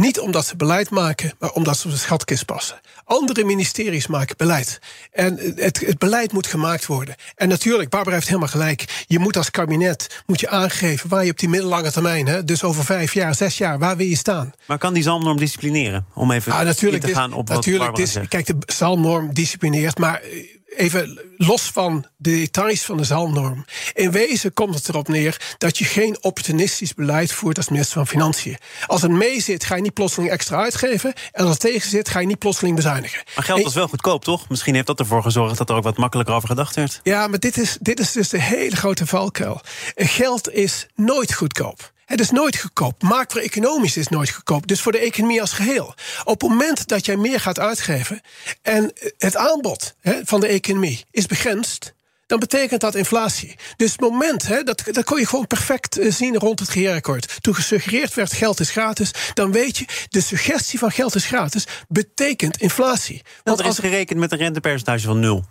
Niet 0.03 0.21
omdat 0.21 0.47
ze 0.47 0.56
beleid 0.56 0.91
maken, 0.91 1.33
maar 1.39 1.50
omdat 1.50 1.79
ze 1.79 1.87
op 1.87 1.93
de 1.93 1.99
schatkist 1.99 2.45
passen. 2.45 2.81
Andere 3.05 3.45
ministeries 3.45 4.06
maken 4.06 4.37
beleid. 4.37 4.79
En 5.12 5.39
het, 5.56 5.81
het, 5.87 5.99
beleid 5.99 6.33
moet 6.33 6.47
gemaakt 6.47 6.87
worden. 6.87 7.15
En 7.35 7.49
natuurlijk, 7.49 7.91
Barbara 7.91 8.15
heeft 8.15 8.27
helemaal 8.27 8.49
gelijk. 8.49 9.05
Je 9.06 9.19
moet 9.19 9.37
als 9.37 9.50
kabinet 9.50 10.23
moet 10.27 10.41
je 10.41 10.49
aangeven 10.49 11.09
waar 11.09 11.25
je 11.25 11.31
op 11.31 11.39
die 11.39 11.49
middellange 11.49 11.93
termijn, 11.93 12.27
hè, 12.27 12.45
dus 12.45 12.62
over 12.62 12.85
vijf 12.85 13.15
jaar, 13.15 13.35
zes 13.35 13.59
jaar, 13.59 13.79
waar 13.79 13.97
wil 13.97 14.06
je 14.06 14.17
staan. 14.17 14.53
Maar 14.67 14.79
kan 14.79 14.95
die 14.95 15.03
zalmnorm 15.03 15.37
disciplineren? 15.37 16.06
Om 16.15 16.31
even 16.31 16.53
ah, 16.53 16.69
te 16.69 17.00
gaan 17.02 17.33
op 17.33 17.49
wat 17.49 17.57
natuurlijk, 17.57 17.93
Barbara 17.93 18.26
Kijk, 18.26 18.47
de 18.47 18.57
zalmnorm 18.67 19.35
disciplineert, 19.35 19.99
maar 19.99 20.23
even 20.76 21.20
los 21.37 21.62
van 21.62 22.06
de 22.16 22.30
details 22.30 22.82
van 22.82 22.96
de 22.96 23.04
zalmnorm. 23.04 23.64
In 23.94 24.10
wezen 24.10 24.52
komt 24.52 24.75
het 24.75 24.88
erop 24.88 25.08
neer 25.08 25.54
dat 25.58 25.78
je 25.78 25.84
geen 25.84 26.16
opportunistisch 26.20 26.94
beleid 26.94 27.32
voert 27.32 27.56
als 27.56 27.68
minister 27.68 27.94
van 27.94 28.06
Financiën. 28.06 28.56
Als 28.87 29.02
het 29.02 29.10
mee 29.10 29.40
zit, 29.40 29.64
ga 29.64 29.76
je 29.76 29.82
niet 29.82 29.94
plotseling 29.94 30.30
extra 30.30 30.56
uitgeven. 30.56 31.12
En 31.32 31.42
als 31.42 31.50
het 31.50 31.60
tegen 31.60 31.90
zit, 31.90 32.08
ga 32.08 32.18
je 32.18 32.26
niet 32.26 32.38
plotseling 32.38 32.76
bezuinigen. 32.76 33.22
Maar 33.34 33.44
geld 33.44 33.62
was 33.62 33.75
wel 33.75 33.88
goedkoop, 33.88 34.25
toch? 34.25 34.48
Misschien 34.48 34.75
heeft 34.75 34.87
dat 34.87 35.00
ervoor 35.00 35.22
gezorgd 35.22 35.58
dat 35.58 35.70
er 35.70 35.76
ook 35.76 35.82
wat 35.82 35.96
makkelijker 35.96 36.34
over 36.34 36.48
gedacht 36.48 36.75
werd. 36.75 37.00
Ja, 37.02 37.26
maar 37.26 37.38
dit 37.38 37.58
is, 37.58 37.76
dit 37.80 38.00
is 38.00 38.12
dus 38.12 38.28
de 38.28 38.40
hele 38.40 38.76
grote 38.76 39.06
valkuil. 39.06 39.60
Geld 39.94 40.52
is 40.52 40.87
nooit 40.94 41.34
goedkoop. 41.34 41.92
Het 42.09 42.21
is 42.21 42.31
nooit 42.31 42.57
goedkoop. 42.57 43.03
Macro-economisch 43.03 43.97
is 43.97 44.09
nooit 44.09 44.31
goedkoop. 44.31 44.67
Dus 44.67 44.81
voor 44.81 44.93
de 44.93 44.99
economie 44.99 45.41
als 45.41 45.53
geheel. 45.53 45.95
Op 46.25 46.41
het 46.41 46.50
moment 46.50 46.88
dat 46.88 47.07
jij 47.07 47.17
meer 47.17 47.41
gaat 47.41 47.59
uitgeven 47.59 48.21
en 48.62 48.93
het 49.19 49.37
aanbod 49.37 49.95
hè, 50.00 50.21
van 50.25 50.41
de 50.41 50.47
economie 50.47 51.05
is 51.11 51.27
begrensd, 51.27 51.95
dan 52.27 52.38
betekent 52.38 52.81
dat 52.81 52.95
inflatie. 52.95 53.57
Dus 53.77 53.93
het 53.93 54.00
moment, 54.00 54.47
hè, 54.47 54.62
dat, 54.62 54.83
dat 54.91 55.05
kon 55.05 55.19
je 55.19 55.27
gewoon 55.27 55.47
perfect 55.47 55.99
eh, 55.99 56.12
zien 56.12 56.37
rond 56.37 56.61
het 56.61 56.69
regeerakkoord. 56.69 57.37
Toen 57.41 57.55
gesuggereerd 57.55 58.15
werd 58.15 58.33
geld 58.33 58.61
is 58.61 58.71
gratis, 58.71 59.11
dan 59.35 59.53
weet 59.53 59.79
je, 59.79 59.85
de 60.09 60.21
suggestie 60.21 60.79
van 60.79 60.91
geld 60.91 61.15
is 61.15 61.27
gratis 61.27 61.67
betekent 61.88 62.57
inflatie. 62.57 63.23
Want 63.45 63.61
er 63.61 63.67
is 63.67 63.79
gerekend 63.79 64.19
met 64.19 64.33
een 64.33 64.38
rentepercentage 64.38 65.07
van 65.07 65.21
nul. 65.21 65.45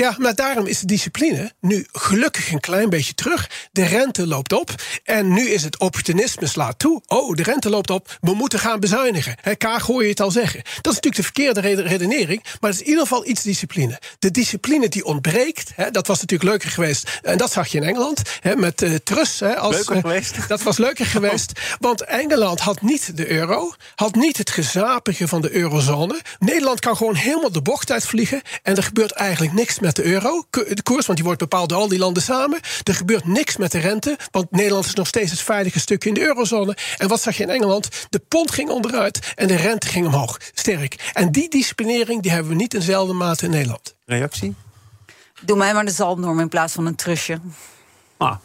Ja, 0.00 0.14
maar 0.18 0.34
daarom 0.34 0.66
is 0.66 0.80
de 0.80 0.86
discipline 0.86 1.52
nu 1.60 1.86
gelukkig 1.92 2.52
een 2.52 2.60
klein 2.60 2.90
beetje 2.90 3.14
terug. 3.14 3.50
De 3.72 3.84
rente 3.84 4.26
loopt 4.26 4.52
op 4.52 4.74
en 5.04 5.32
nu 5.32 5.48
is 5.48 5.62
het 5.62 5.78
opportunisme 5.78 6.46
slaat 6.46 6.78
toe. 6.78 7.02
Oh, 7.06 7.34
de 7.34 7.42
rente 7.42 7.70
loopt 7.70 7.90
op, 7.90 8.18
we 8.20 8.34
moeten 8.34 8.58
gaan 8.58 8.80
bezuinigen. 8.80 9.34
He, 9.40 9.54
Kaag 9.54 9.86
hoor 9.86 10.02
je 10.02 10.08
het 10.08 10.20
al 10.20 10.30
zeggen. 10.30 10.62
Dat 10.62 10.92
is 10.92 11.00
natuurlijk 11.00 11.16
de 11.16 11.22
verkeerde 11.22 11.60
redenering, 11.82 12.42
maar 12.60 12.70
het 12.70 12.80
is 12.80 12.80
in 12.80 12.88
ieder 12.88 13.02
geval 13.02 13.26
iets 13.26 13.42
discipline. 13.42 14.00
De 14.18 14.30
discipline 14.30 14.88
die 14.88 15.04
ontbreekt, 15.04 15.72
he, 15.74 15.90
dat 15.90 16.06
was 16.06 16.20
natuurlijk 16.20 16.50
leuker 16.50 16.70
geweest. 16.70 17.18
En 17.22 17.38
dat 17.38 17.52
zag 17.52 17.68
je 17.68 17.78
in 17.78 17.84
Engeland, 17.84 18.22
he, 18.40 18.56
met 18.56 18.82
uh, 18.82 18.94
Truss. 18.94 19.42
als, 19.42 19.74
leuker 19.74 19.96
uh, 19.96 20.00
geweest? 20.00 20.36
Dat 20.48 20.62
was 20.62 20.78
leuker 20.78 21.06
geweest, 21.06 21.52
want 21.80 22.04
Engeland 22.04 22.60
had 22.60 22.82
niet 22.82 23.16
de 23.16 23.30
euro, 23.30 23.72
had 23.94 24.14
niet 24.14 24.36
het 24.36 24.50
gezapige 24.50 25.28
van 25.28 25.42
de 25.42 25.52
eurozone. 25.52 26.20
Nederland 26.38 26.80
kan 26.80 26.96
gewoon 26.96 27.14
helemaal 27.14 27.52
de 27.52 27.62
bocht 27.62 27.90
uitvliegen 27.90 28.42
en 28.62 28.76
er 28.76 28.82
gebeurt 28.82 29.12
eigenlijk 29.12 29.52
niks 29.52 29.78
meer 29.78 29.87
met 29.88 29.96
de 29.96 30.12
euro, 30.12 30.44
de 30.50 30.82
koers, 30.82 31.06
want 31.06 31.18
die 31.18 31.26
wordt 31.26 31.40
bepaald 31.40 31.68
door 31.68 31.78
al 31.78 31.88
die 31.88 31.98
landen 31.98 32.22
samen. 32.22 32.60
Er 32.82 32.94
gebeurt 32.94 33.26
niks 33.26 33.56
met 33.56 33.72
de 33.72 33.78
rente, 33.78 34.18
want 34.30 34.50
Nederland 34.50 34.84
is 34.84 34.94
nog 34.94 35.06
steeds 35.06 35.30
het 35.30 35.40
veilige 35.40 35.80
stukje 35.80 36.08
in 36.08 36.14
de 36.14 36.20
eurozone. 36.20 36.76
En 36.96 37.08
wat 37.08 37.20
zag 37.20 37.36
je 37.36 37.42
in 37.42 37.50
Engeland? 37.50 38.06
De 38.10 38.18
pond 38.28 38.50
ging 38.50 38.70
onderuit 38.70 39.32
en 39.34 39.46
de 39.46 39.56
rente 39.56 39.86
ging 39.86 40.06
omhoog, 40.06 40.40
sterk. 40.54 41.10
En 41.12 41.32
die 41.32 41.50
disciplinering 41.50 42.22
die 42.22 42.30
hebben 42.30 42.50
we 42.50 42.56
niet 42.56 42.74
in 42.74 42.80
dezelfde 42.80 43.12
mate 43.12 43.44
in 43.44 43.50
Nederland. 43.50 43.94
Reactie? 44.06 44.54
Doe 45.40 45.56
mij 45.56 45.74
maar 45.74 45.84
de 45.84 45.90
zalmnorm 45.90 46.40
in 46.40 46.48
plaats 46.48 46.72
van 46.72 46.86
een 46.86 46.96
trusje. 46.96 47.40
Ah. 48.16 48.36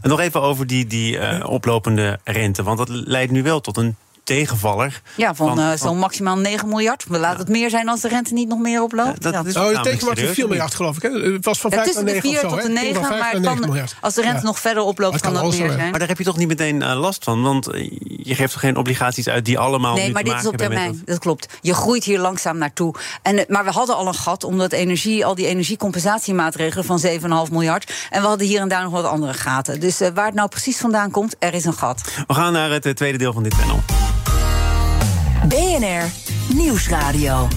En 0.00 0.08
nog 0.08 0.20
even 0.20 0.40
over 0.40 0.66
die, 0.66 0.86
die 0.86 1.16
uh, 1.16 1.46
oplopende 1.48 2.20
rente. 2.24 2.62
Want 2.62 2.78
dat 2.78 2.88
leidt 2.88 3.32
nu 3.32 3.42
wel 3.42 3.60
tot 3.60 3.76
een 3.76 3.96
tegenvaller. 4.34 5.02
Ja, 5.14 5.34
van, 5.34 5.48
van 5.48 5.58
uh, 5.58 5.72
zo'n 5.76 5.98
maximaal 5.98 6.36
9 6.36 6.68
miljard. 6.68 7.04
We 7.08 7.18
laten 7.18 7.38
het 7.38 7.48
meer 7.48 7.70
zijn 7.70 7.88
als 7.88 8.00
de 8.00 8.08
rente 8.08 8.32
niet 8.32 8.48
nog 8.48 8.58
meer 8.58 8.82
oploopt. 8.82 9.24
Ja, 9.24 9.30
dat, 9.30 9.46
is 9.46 9.56
oh, 9.56 9.72
van 9.98 10.16
4 10.16 10.48
miljard, 10.48 10.74
geloof 10.74 10.96
ik. 10.96 11.02
Hè? 11.02 11.10
Het 11.10 11.44
was 11.44 11.60
van 11.60 11.70
5 11.70 11.94
naar 11.94 12.04
9 12.04 12.28
of 12.28 12.38
zo. 12.38 12.48
tot 12.48 12.62
de 12.62 12.68
9, 12.68 13.00
maar 13.00 13.40
kan, 13.40 13.88
als 14.00 14.14
de 14.14 14.22
rente 14.22 14.44
nog 14.44 14.58
verder 14.58 14.82
oploopt, 14.82 15.20
kan, 15.20 15.32
kan 15.32 15.42
dat 15.42 15.58
meer 15.58 15.70
zijn. 15.70 15.90
Maar 15.90 15.98
daar 15.98 16.08
heb 16.08 16.18
je 16.18 16.24
toch 16.24 16.36
niet 16.36 16.48
meteen 16.48 16.80
uh, 16.80 17.00
last 17.00 17.24
van? 17.24 17.42
Want 17.42 17.68
je 18.06 18.34
geeft 18.34 18.52
toch 18.52 18.60
geen 18.60 18.76
obligaties 18.76 19.28
uit 19.28 19.44
die 19.44 19.58
allemaal. 19.58 19.94
Nee, 19.94 20.12
maar 20.12 20.24
dit 20.24 20.38
is 20.38 20.46
op 20.46 20.56
termijn. 20.56 21.02
Dat 21.04 21.18
klopt. 21.18 21.46
Je 21.60 21.74
groeit 21.74 22.04
hier 22.04 22.18
langzaam 22.18 22.58
naartoe. 22.58 22.94
En, 23.22 23.44
maar 23.48 23.64
we 23.64 23.70
hadden 23.70 23.96
al 23.96 24.06
een 24.06 24.14
gat, 24.14 24.44
omdat 24.44 24.72
energie, 24.72 25.26
al 25.26 25.34
die 25.34 25.46
energiecompensatiemaatregelen 25.46 26.84
van 26.84 27.00
7,5 27.46 27.52
miljard. 27.52 27.92
En 28.10 28.20
we 28.20 28.28
hadden 28.28 28.46
hier 28.46 28.60
en 28.60 28.68
daar 28.68 28.82
nog 28.82 28.92
wat 28.92 29.04
andere 29.04 29.34
gaten. 29.34 29.80
Dus 29.80 30.00
uh, 30.00 30.08
waar 30.14 30.26
het 30.26 30.34
nou 30.34 30.48
precies 30.48 30.76
vandaan 30.76 31.10
komt, 31.10 31.36
er 31.38 31.54
is 31.54 31.64
een 31.64 31.74
gat. 31.74 32.02
We 32.26 32.34
gaan 32.34 32.52
naar 32.52 32.70
het 32.70 32.96
tweede 32.96 33.18
deel 33.18 33.32
van 33.32 33.42
dit 33.42 33.56
panel. 33.56 33.82
BNR 35.48 36.04
Nieuwsradio. 36.54 37.48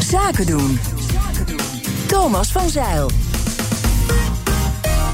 Zaken 0.00 0.46
doen. 0.46 0.78
Thomas 2.06 2.52
van 2.52 2.68
Zeil. 2.68 3.10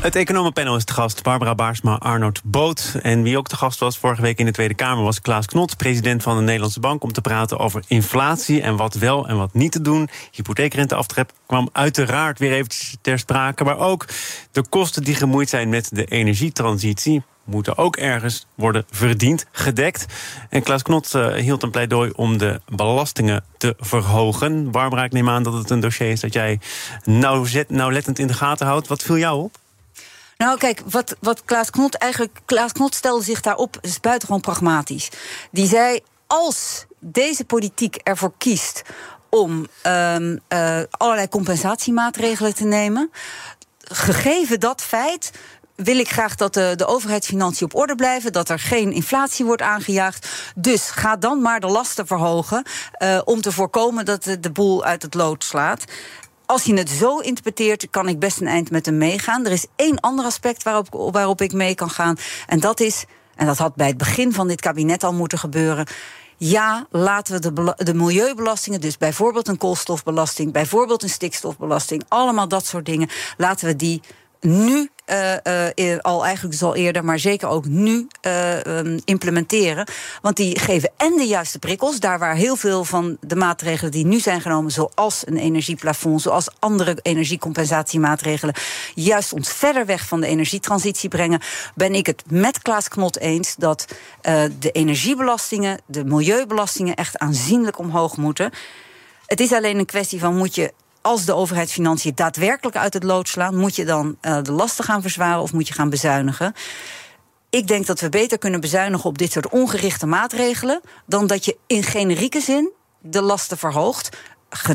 Het 0.00 0.16
economenpanel 0.16 0.76
is 0.76 0.84
te 0.84 0.92
gast. 0.92 1.22
Barbara 1.22 1.54
Baarsma, 1.54 1.98
Arnold 1.98 2.40
Boot. 2.44 2.98
En 3.02 3.22
wie 3.22 3.38
ook 3.38 3.48
te 3.48 3.56
gast 3.56 3.78
was 3.78 3.98
vorige 3.98 4.22
week 4.22 4.38
in 4.38 4.46
de 4.46 4.52
Tweede 4.52 4.74
Kamer 4.74 5.04
was 5.04 5.20
Klaas 5.20 5.46
Knot, 5.46 5.76
president 5.76 6.22
van 6.22 6.36
de 6.36 6.42
Nederlandse 6.42 6.80
Bank, 6.80 7.02
om 7.02 7.12
te 7.12 7.20
praten 7.20 7.58
over 7.58 7.82
inflatie 7.86 8.62
en 8.62 8.76
wat 8.76 8.94
wel 8.94 9.28
en 9.28 9.36
wat 9.36 9.54
niet 9.54 9.72
te 9.72 9.80
doen. 9.80 10.08
Hypotheekrenteaftrek 10.30 11.30
kwam 11.46 11.68
uiteraard 11.72 12.38
weer 12.38 12.52
eventjes 12.52 12.96
ter 13.00 13.18
sprake. 13.18 13.64
Maar 13.64 13.78
ook 13.78 14.06
de 14.50 14.68
kosten 14.68 15.02
die 15.02 15.14
gemoeid 15.14 15.48
zijn 15.48 15.68
met 15.68 15.88
de 15.92 16.04
energietransitie 16.04 17.22
moeten 17.46 17.78
ook 17.78 17.96
ergens 17.96 18.46
worden 18.54 18.84
verdiend, 18.90 19.46
gedekt. 19.52 20.06
En 20.50 20.62
Klaas 20.62 20.82
Knot 20.82 21.14
uh, 21.14 21.34
hield 21.34 21.62
een 21.62 21.70
pleidooi 21.70 22.10
om 22.10 22.38
de 22.38 22.60
belastingen 22.68 23.44
te 23.58 23.74
verhogen. 23.78 24.70
Barbara, 24.70 25.04
ik 25.04 25.12
neem 25.12 25.28
aan 25.28 25.42
dat 25.42 25.52
het 25.52 25.70
een 25.70 25.80
dossier 25.80 26.10
is 26.10 26.20
dat 26.20 26.32
jij 26.32 26.60
nauwlettend 27.68 28.18
in 28.18 28.26
de 28.26 28.34
gaten 28.34 28.66
houdt. 28.66 28.88
Wat 28.88 29.02
viel 29.02 29.18
jou 29.18 29.42
op? 29.42 29.58
Nou, 30.36 30.58
kijk, 30.58 30.82
wat, 30.90 31.16
wat 31.20 31.44
Klaas 31.44 31.70
Knot 31.70 31.94
eigenlijk. 31.94 32.40
Klaas 32.44 32.72
Knot 32.72 32.94
stelde 32.94 33.24
zich 33.24 33.40
daarop, 33.40 33.78
is 33.80 34.00
buitengewoon 34.00 34.40
pragmatisch. 34.40 35.08
Die 35.50 35.66
zei: 35.66 36.00
als 36.26 36.86
deze 36.98 37.44
politiek 37.44 37.96
ervoor 37.96 38.32
kiest 38.38 38.82
om 39.28 39.66
uh, 39.86 40.16
allerlei 40.90 41.28
compensatiemaatregelen 41.28 42.54
te 42.54 42.64
nemen. 42.64 43.10
Gegeven 43.78 44.60
dat 44.60 44.82
feit 44.82 45.30
wil 45.76 45.98
ik 45.98 46.08
graag 46.08 46.34
dat 46.34 46.54
de, 46.54 46.72
de 46.76 46.86
overheidsfinanciën 46.86 47.66
op 47.66 47.74
orde 47.74 47.94
blijven, 47.94 48.32
dat 48.32 48.48
er 48.48 48.58
geen 48.58 48.92
inflatie 48.92 49.44
wordt 49.44 49.62
aangejaagd. 49.62 50.28
Dus 50.54 50.90
ga 50.90 51.16
dan 51.16 51.42
maar 51.42 51.60
de 51.60 51.66
lasten 51.66 52.06
verhogen 52.06 52.64
uh, 52.98 53.20
om 53.24 53.40
te 53.40 53.52
voorkomen 53.52 54.04
dat 54.04 54.24
de, 54.24 54.40
de 54.40 54.50
boel 54.50 54.84
uit 54.84 55.02
het 55.02 55.14
lood 55.14 55.44
slaat 55.44 55.84
als 56.46 56.62
je 56.62 56.74
het 56.74 56.90
zo 56.90 57.18
interpreteert, 57.18 57.90
kan 57.90 58.08
ik 58.08 58.18
best 58.18 58.40
een 58.40 58.46
eind 58.46 58.70
met 58.70 58.86
hem 58.86 58.98
meegaan. 58.98 59.46
Er 59.46 59.52
is 59.52 59.66
één 59.76 60.00
ander 60.00 60.24
aspect 60.24 60.62
waarop, 60.62 61.10
waarop 61.12 61.40
ik 61.40 61.52
mee 61.52 61.74
kan 61.74 61.90
gaan. 61.90 62.16
En 62.46 62.60
dat 62.60 62.80
is, 62.80 63.04
en 63.34 63.46
dat 63.46 63.58
had 63.58 63.74
bij 63.74 63.86
het 63.86 63.96
begin 63.96 64.32
van 64.32 64.48
dit 64.48 64.60
kabinet 64.60 65.04
al 65.04 65.12
moeten 65.12 65.38
gebeuren. 65.38 65.86
Ja, 66.36 66.86
laten 66.90 67.34
we 67.34 67.52
de, 67.52 67.74
de 67.76 67.94
milieubelastingen, 67.94 68.80
dus 68.80 68.98
bijvoorbeeld 68.98 69.48
een 69.48 69.58
koolstofbelasting, 69.58 70.52
bijvoorbeeld 70.52 71.02
een 71.02 71.08
stikstofbelasting, 71.08 72.04
allemaal 72.08 72.48
dat 72.48 72.66
soort 72.66 72.84
dingen, 72.84 73.08
laten 73.36 73.66
we 73.66 73.76
die 73.76 74.02
nu 74.40 74.90
uh, 75.06 75.96
al 76.00 76.24
eigenlijk 76.24 76.54
dus 76.58 76.62
al 76.62 76.74
eerder, 76.74 77.04
maar 77.04 77.18
zeker 77.18 77.48
ook 77.48 77.66
nu 77.66 78.06
um, 78.66 79.00
implementeren. 79.04 79.88
Want 80.22 80.36
die 80.36 80.58
geven 80.58 80.90
en 80.96 81.16
de 81.16 81.26
juiste 81.26 81.58
prikkels, 81.58 82.00
daar 82.00 82.18
waar 82.18 82.34
heel 82.34 82.56
veel 82.56 82.84
van 82.84 83.16
de 83.20 83.36
maatregelen 83.36 83.92
die 83.92 84.06
nu 84.06 84.20
zijn 84.20 84.40
genomen, 84.40 84.70
zoals 84.70 85.22
een 85.26 85.36
energieplafond, 85.36 86.22
zoals 86.22 86.48
andere 86.58 86.98
energiecompensatiemaatregelen, 87.02 88.54
juist 88.94 89.32
ons 89.32 89.52
verder 89.52 89.86
weg 89.86 90.06
van 90.06 90.20
de 90.20 90.26
energietransitie 90.26 91.08
brengen, 91.08 91.40
ben 91.74 91.94
ik 91.94 92.06
het 92.06 92.22
met 92.30 92.62
Klaas 92.62 92.88
Knot 92.88 93.18
eens 93.18 93.54
dat 93.58 93.86
de 94.58 94.70
energiebelastingen, 94.70 95.80
de 95.86 96.04
milieubelastingen 96.04 96.94
echt 96.94 97.18
aanzienlijk 97.18 97.78
omhoog 97.78 98.16
moeten. 98.16 98.50
Het 99.26 99.40
is 99.40 99.52
alleen 99.52 99.78
een 99.78 99.86
kwestie 99.86 100.20
van 100.20 100.36
moet 100.36 100.54
je 100.54 100.72
als 101.06 101.24
de 101.24 101.34
overheidsfinanciën 101.34 102.14
daadwerkelijk 102.14 102.76
uit 102.76 102.94
het 102.94 103.02
lood 103.02 103.28
slaan, 103.28 103.56
moet 103.56 103.76
je 103.76 103.84
dan 103.84 104.16
uh, 104.22 104.42
de 104.42 104.52
lasten 104.52 104.84
gaan 104.84 105.02
verzwaren 105.02 105.42
of 105.42 105.52
moet 105.52 105.68
je 105.68 105.74
gaan 105.74 105.90
bezuinigen? 105.90 106.54
Ik 107.50 107.66
denk 107.66 107.86
dat 107.86 108.00
we 108.00 108.08
beter 108.08 108.38
kunnen 108.38 108.60
bezuinigen 108.60 109.08
op 109.08 109.18
dit 109.18 109.32
soort 109.32 109.48
ongerichte 109.48 110.06
maatregelen 110.06 110.80
dan 111.06 111.26
dat 111.26 111.44
je 111.44 111.56
in 111.66 111.82
generieke 111.82 112.40
zin 112.40 112.72
de 113.00 113.22
lasten 113.22 113.58
verhoogt. 113.58 114.16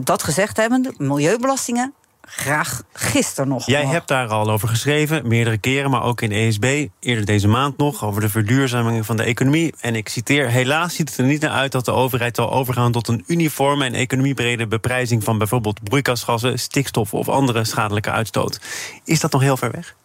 Dat 0.03 0.23
gezegd 0.23 0.57
hebben, 0.57 0.93
milieubelastingen 0.97 1.93
graag 2.21 2.81
gisteren 2.93 3.49
nog. 3.49 3.65
Jij 3.65 3.85
hebt 3.85 4.07
daar 4.07 4.27
al 4.27 4.51
over 4.51 4.67
geschreven, 4.67 5.27
meerdere 5.27 5.57
keren, 5.57 5.89
maar 5.89 6.03
ook 6.03 6.21
in 6.21 6.31
ESB, 6.31 6.87
eerder 6.99 7.25
deze 7.25 7.47
maand 7.47 7.77
nog, 7.77 8.03
over 8.03 8.21
de 8.21 8.29
verduurzaming 8.29 9.05
van 9.05 9.17
de 9.17 9.23
economie. 9.23 9.73
En 9.79 9.95
ik 9.95 10.09
citeer: 10.09 10.49
Helaas 10.49 10.95
ziet 10.95 11.09
het 11.09 11.17
er 11.17 11.25
niet 11.25 11.41
naar 11.41 11.51
uit 11.51 11.71
dat 11.71 11.85
de 11.85 11.91
overheid 11.91 12.35
zal 12.35 12.51
overgaan 12.51 12.91
tot 12.91 13.07
een 13.07 13.23
uniforme 13.27 13.85
en 13.85 13.93
economiebrede 13.93 14.67
beprijzing 14.67 15.23
van 15.23 15.37
bijvoorbeeld 15.37 15.83
broeikasgassen, 15.83 16.59
stikstof 16.59 17.13
of 17.13 17.29
andere 17.29 17.63
schadelijke 17.63 18.11
uitstoot. 18.11 18.59
Is 19.03 19.19
dat 19.19 19.31
nog 19.31 19.41
heel 19.41 19.57
ver 19.57 19.71
weg? 19.71 19.95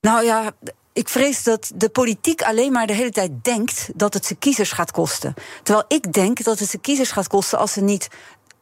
Nou 0.00 0.24
ja, 0.24 0.52
ik 0.98 1.08
vrees 1.08 1.42
dat 1.42 1.70
de 1.74 1.88
politiek 1.88 2.42
alleen 2.42 2.72
maar 2.72 2.86
de 2.86 2.92
hele 2.92 3.10
tijd 3.10 3.30
denkt 3.42 3.90
dat 3.94 4.14
het 4.14 4.26
ze 4.26 4.34
kiezers 4.34 4.72
gaat 4.72 4.90
kosten. 4.90 5.34
Terwijl 5.62 5.84
ik 5.88 6.12
denk 6.12 6.44
dat 6.44 6.58
het 6.58 6.68
ze 6.68 6.78
kiezers 6.78 7.10
gaat 7.10 7.28
kosten 7.28 7.58
als 7.58 7.72
ze 7.72 7.80
niet 7.80 8.08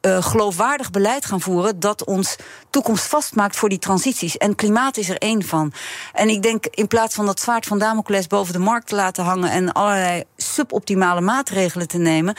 uh, 0.06 0.22
geloofwaardig 0.22 0.90
beleid 0.90 1.24
gaan 1.24 1.40
voeren 1.40 1.80
dat 1.80 2.04
ons 2.04 2.36
toekomst 2.70 3.06
vastmaakt 3.06 3.56
voor 3.56 3.68
die 3.68 3.78
transities. 3.78 4.36
En 4.36 4.54
klimaat 4.54 4.96
is 4.96 5.08
er 5.08 5.18
één 5.18 5.42
van. 5.42 5.72
En 6.12 6.28
ik 6.28 6.42
denk 6.42 6.66
in 6.66 6.86
plaats 6.86 7.14
van 7.14 7.26
dat 7.26 7.40
zwaard 7.40 7.66
van 7.66 7.78
Damocles 7.78 8.26
boven 8.26 8.52
de 8.52 8.58
markt 8.58 8.86
te 8.86 8.94
laten 8.94 9.24
hangen 9.24 9.50
en 9.50 9.72
allerlei 9.72 10.24
suboptimale 10.36 11.20
maatregelen 11.20 11.88
te 11.88 11.98
nemen 11.98 12.34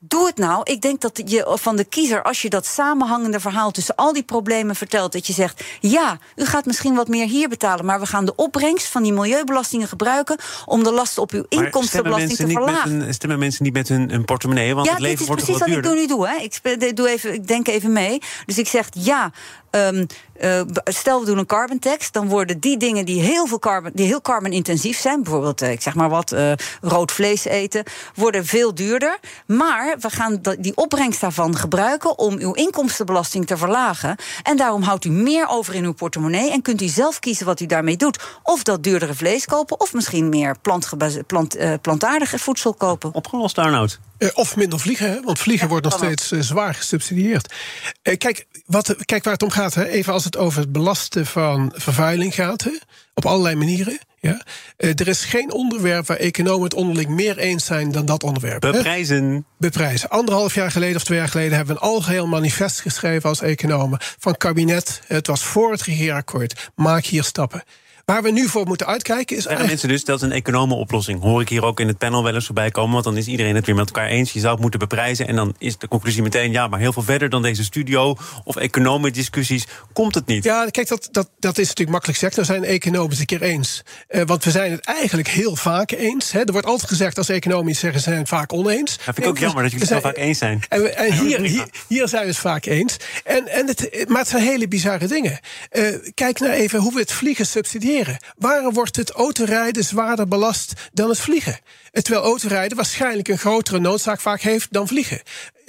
Doe 0.00 0.26
het 0.26 0.36
nou. 0.36 0.60
Ik 0.64 0.80
denk 0.80 1.00
dat 1.00 1.22
je 1.24 1.56
van 1.60 1.76
de 1.76 1.84
kiezer, 1.84 2.22
als 2.22 2.42
je 2.42 2.48
dat 2.48 2.66
samenhangende 2.66 3.40
verhaal 3.40 3.70
tussen 3.70 3.94
al 3.94 4.12
die 4.12 4.22
problemen 4.22 4.76
vertelt, 4.76 5.12
dat 5.12 5.26
je 5.26 5.32
zegt: 5.32 5.64
ja, 5.80 6.18
u 6.36 6.44
gaat 6.44 6.66
misschien 6.66 6.94
wat 6.94 7.08
meer 7.08 7.26
hier 7.26 7.48
betalen, 7.48 7.84
maar 7.84 8.00
we 8.00 8.06
gaan 8.06 8.24
de 8.24 8.34
opbrengst 8.34 8.86
van 8.86 9.02
die 9.02 9.12
milieubelastingen 9.12 9.88
gebruiken 9.88 10.38
om 10.64 10.84
de 10.84 10.92
lasten 10.92 11.22
op 11.22 11.30
uw 11.30 11.44
inkomstenbelasting 11.48 12.36
te 12.36 12.48
verlagen. 12.48 13.00
Een, 13.00 13.14
stemmen 13.14 13.38
mensen 13.38 13.64
niet 13.64 13.72
met 13.72 13.88
hun, 13.88 14.10
hun 14.10 14.24
portemonnee? 14.24 14.74
Want 14.74 14.86
ja, 14.86 14.92
het 14.92 15.02
leven 15.02 15.18
dit 15.18 15.28
is 15.28 15.34
precies 15.34 15.58
wat, 15.58 15.68
wat 15.68 15.84
ik 15.84 15.98
nu 16.00 16.06
doe. 16.06 16.28
Hè. 16.28 16.36
Ik, 16.36 16.96
doe 16.96 17.08
even, 17.08 17.34
ik 17.34 17.46
denk 17.46 17.68
even 17.68 17.92
mee. 17.92 18.18
Dus 18.46 18.58
ik 18.58 18.68
zeg 18.68 18.88
ja. 18.92 19.32
Um, 19.70 20.06
uh, 20.40 20.60
stel 20.84 21.20
we 21.20 21.26
doen 21.26 21.38
een 21.38 21.46
carbon 21.46 21.78
tax, 21.78 22.10
dan 22.10 22.28
worden 22.28 22.60
die 22.60 22.76
dingen 22.76 23.04
die 23.04 23.20
heel 23.20 23.46
veel 23.46 23.58
carbon, 23.58 23.90
die 23.94 24.06
heel 24.06 24.20
carbon 24.20 24.52
intensief 24.52 24.98
zijn, 24.98 25.22
bijvoorbeeld, 25.22 25.62
uh, 25.62 25.70
ik 25.70 25.82
zeg 25.82 25.94
maar 25.94 26.08
wat, 26.08 26.32
uh, 26.32 26.52
rood 26.80 27.12
vlees 27.12 27.44
eten, 27.44 27.84
worden 28.14 28.46
veel 28.46 28.74
duurder. 28.74 29.18
Maar 29.46 29.96
we 30.00 30.10
gaan 30.10 30.40
die 30.58 30.76
opbrengst 30.76 31.20
daarvan 31.20 31.56
gebruiken 31.56 32.18
om 32.18 32.38
uw 32.38 32.52
inkomstenbelasting 32.52 33.46
te 33.46 33.56
verlagen. 33.56 34.16
En 34.42 34.56
daarom 34.56 34.82
houdt 34.82 35.04
u 35.04 35.10
meer 35.10 35.48
over 35.48 35.74
in 35.74 35.84
uw 35.84 35.92
portemonnee 35.92 36.50
en 36.50 36.62
kunt 36.62 36.82
u 36.82 36.88
zelf 36.88 37.18
kiezen 37.18 37.46
wat 37.46 37.60
u 37.60 37.66
daarmee 37.66 37.96
doet. 37.96 38.18
Of 38.42 38.62
dat 38.62 38.82
duurdere 38.82 39.14
vlees 39.14 39.44
kopen, 39.44 39.80
of 39.80 39.92
misschien 39.92 40.28
meer 40.28 40.56
plant, 40.62 40.88
plant, 41.26 41.56
plantaardige 41.80 42.38
voedsel 42.38 42.74
kopen. 42.74 43.14
Opgelost, 43.14 43.58
Arnoud. 43.58 44.00
of 44.34 44.56
minder 44.56 44.80
vliegen, 44.80 45.10
hè? 45.10 45.22
want 45.22 45.38
vliegen 45.38 45.68
wordt 45.68 45.84
nog 45.84 45.94
steeds 45.94 46.28
zwaar 46.28 46.74
gesubsidieerd. 46.74 47.54
kijk, 48.02 48.46
wat, 48.66 48.96
kijk 49.04 49.24
waar 49.24 49.32
het 49.32 49.42
om 49.42 49.50
gaat, 49.50 49.57
hè? 49.58 49.86
even 49.86 50.12
als 50.12 50.24
het 50.24 50.36
over 50.36 50.60
het 50.60 50.72
belasten 50.72 51.26
van 51.26 51.72
vervuiling 51.76 52.34
gaat, 52.34 52.62
hè? 52.64 52.70
op 53.14 53.26
allerlei 53.26 53.54
manieren. 53.54 53.98
Ja? 54.20 54.42
Uh, 54.78 54.90
er 54.90 55.08
is 55.08 55.24
geen 55.24 55.52
onderwerp 55.52 56.06
waar 56.06 56.16
economen 56.16 56.62
het 56.62 56.74
onderling 56.74 57.08
meer 57.08 57.38
eens 57.38 57.64
zijn 57.64 57.92
dan 57.92 58.06
dat 58.06 58.22
onderwerp. 58.22 58.60
Beprijzen. 58.60 59.24
Hè? 59.24 59.38
Beprijzen. 59.58 60.08
Anderhalf 60.08 60.54
jaar 60.54 60.70
geleden 60.70 60.96
of 60.96 61.04
twee 61.04 61.18
jaar 61.18 61.28
geleden 61.28 61.56
hebben 61.56 61.74
we 61.74 61.80
een 61.82 61.88
algeheel 61.88 62.26
manifest 62.26 62.80
geschreven 62.80 63.28
als 63.28 63.40
economen 63.40 63.98
van 64.00 64.36
kabinet. 64.36 65.00
Het 65.06 65.26
was 65.26 65.44
voor 65.44 65.70
het 65.70 65.82
regeerakkoord. 65.82 66.70
Maak 66.74 67.04
hier 67.04 67.24
stappen. 67.24 67.62
Waar 68.08 68.22
we 68.22 68.30
nu 68.30 68.48
voor 68.48 68.66
moeten 68.66 68.86
uitkijken 68.86 69.36
is. 69.36 69.42
Zeggen 69.42 69.66
mensen 69.66 69.88
dus 69.88 70.04
dat 70.04 70.16
is 70.16 70.22
een 70.22 70.32
economenoplossing. 70.32 71.20
Hoor 71.20 71.40
ik 71.40 71.48
hier 71.48 71.64
ook 71.64 71.80
in 71.80 71.86
het 71.88 71.98
panel 71.98 72.22
wel 72.22 72.34
eens 72.34 72.46
voorbij 72.46 72.70
komen. 72.70 72.92
Want 72.92 73.04
dan 73.04 73.16
is 73.16 73.26
iedereen 73.26 73.54
het 73.54 73.66
weer 73.66 73.74
met 73.74 73.86
elkaar 73.86 74.06
eens. 74.08 74.32
Je 74.32 74.40
zou 74.40 74.52
het 74.52 74.60
moeten 74.60 74.80
beprijzen. 74.80 75.26
En 75.26 75.36
dan 75.36 75.54
is 75.58 75.78
de 75.78 75.88
conclusie 75.88 76.22
meteen: 76.22 76.52
ja, 76.52 76.68
maar 76.68 76.78
heel 76.78 76.92
veel 76.92 77.02
verder 77.02 77.28
dan 77.28 77.42
deze 77.42 77.64
studio 77.64 78.16
of 78.44 78.56
economendiscussies 78.56 79.66
komt 79.92 80.14
het 80.14 80.26
niet. 80.26 80.44
Ja, 80.44 80.66
kijk, 80.70 80.88
dat, 80.88 81.08
dat, 81.10 81.28
dat 81.38 81.58
is 81.58 81.68
natuurlijk 81.68 81.90
makkelijk 81.90 82.18
gezegd. 82.18 82.36
Dan 82.36 82.44
zijn 82.44 82.64
economen 82.64 83.10
het 83.10 83.18
een 83.18 83.26
keer 83.26 83.42
eens. 83.42 83.82
Uh, 84.10 84.22
want 84.26 84.44
we 84.44 84.50
zijn 84.50 84.70
het 84.70 84.84
eigenlijk 84.84 85.28
heel 85.28 85.56
vaak 85.56 85.90
eens. 85.90 86.32
Hè. 86.32 86.40
Er 86.40 86.52
wordt 86.52 86.66
altijd 86.66 86.88
gezegd 86.88 87.18
als 87.18 87.28
economen 87.28 87.74
zeggen, 87.74 88.00
ze 88.00 88.08
zijn 88.08 88.18
het 88.18 88.28
vaak 88.28 88.52
oneens. 88.52 88.96
Dat 88.96 89.04
vind 89.04 89.18
ik 89.18 89.26
ook 89.26 89.38
jammer 89.38 89.62
dat 89.62 89.72
jullie 89.72 89.86
het 89.86 89.94
zo 89.94 90.08
vaak 90.08 90.16
eens 90.16 90.38
zijn. 90.38 90.60
En, 90.68 90.82
we, 90.82 90.88
en 90.88 91.12
hier, 91.12 91.40
hier, 91.40 91.66
hier, 91.88 92.08
zijn 92.08 92.22
we 92.22 92.28
het 92.28 92.38
vaak 92.38 92.66
eens. 92.66 92.96
En, 93.24 93.48
en 93.48 93.66
het, 93.66 94.04
maar 94.08 94.18
het 94.18 94.28
zijn 94.28 94.42
hele 94.42 94.68
bizarre 94.68 95.06
dingen. 95.06 95.38
Uh, 95.72 95.84
kijk 96.14 96.38
nou 96.40 96.52
even 96.52 96.80
hoe 96.80 96.92
we 96.92 97.00
het 97.00 97.12
vliegen 97.12 97.46
subsidiëren. 97.46 97.97
Waarom 98.36 98.74
wordt 98.74 98.96
het 98.96 99.10
autorijden 99.10 99.84
zwaarder 99.84 100.28
belast 100.28 100.72
dan 100.92 101.08
het 101.08 101.20
vliegen? 101.20 101.58
Terwijl 101.92 102.24
autorijden 102.24 102.76
waarschijnlijk 102.76 103.28
een 103.28 103.38
grotere 103.38 103.78
noodzaak 103.78 104.20
vaak 104.20 104.40
heeft 104.40 104.72
dan 104.72 104.88
vliegen. 104.88 105.20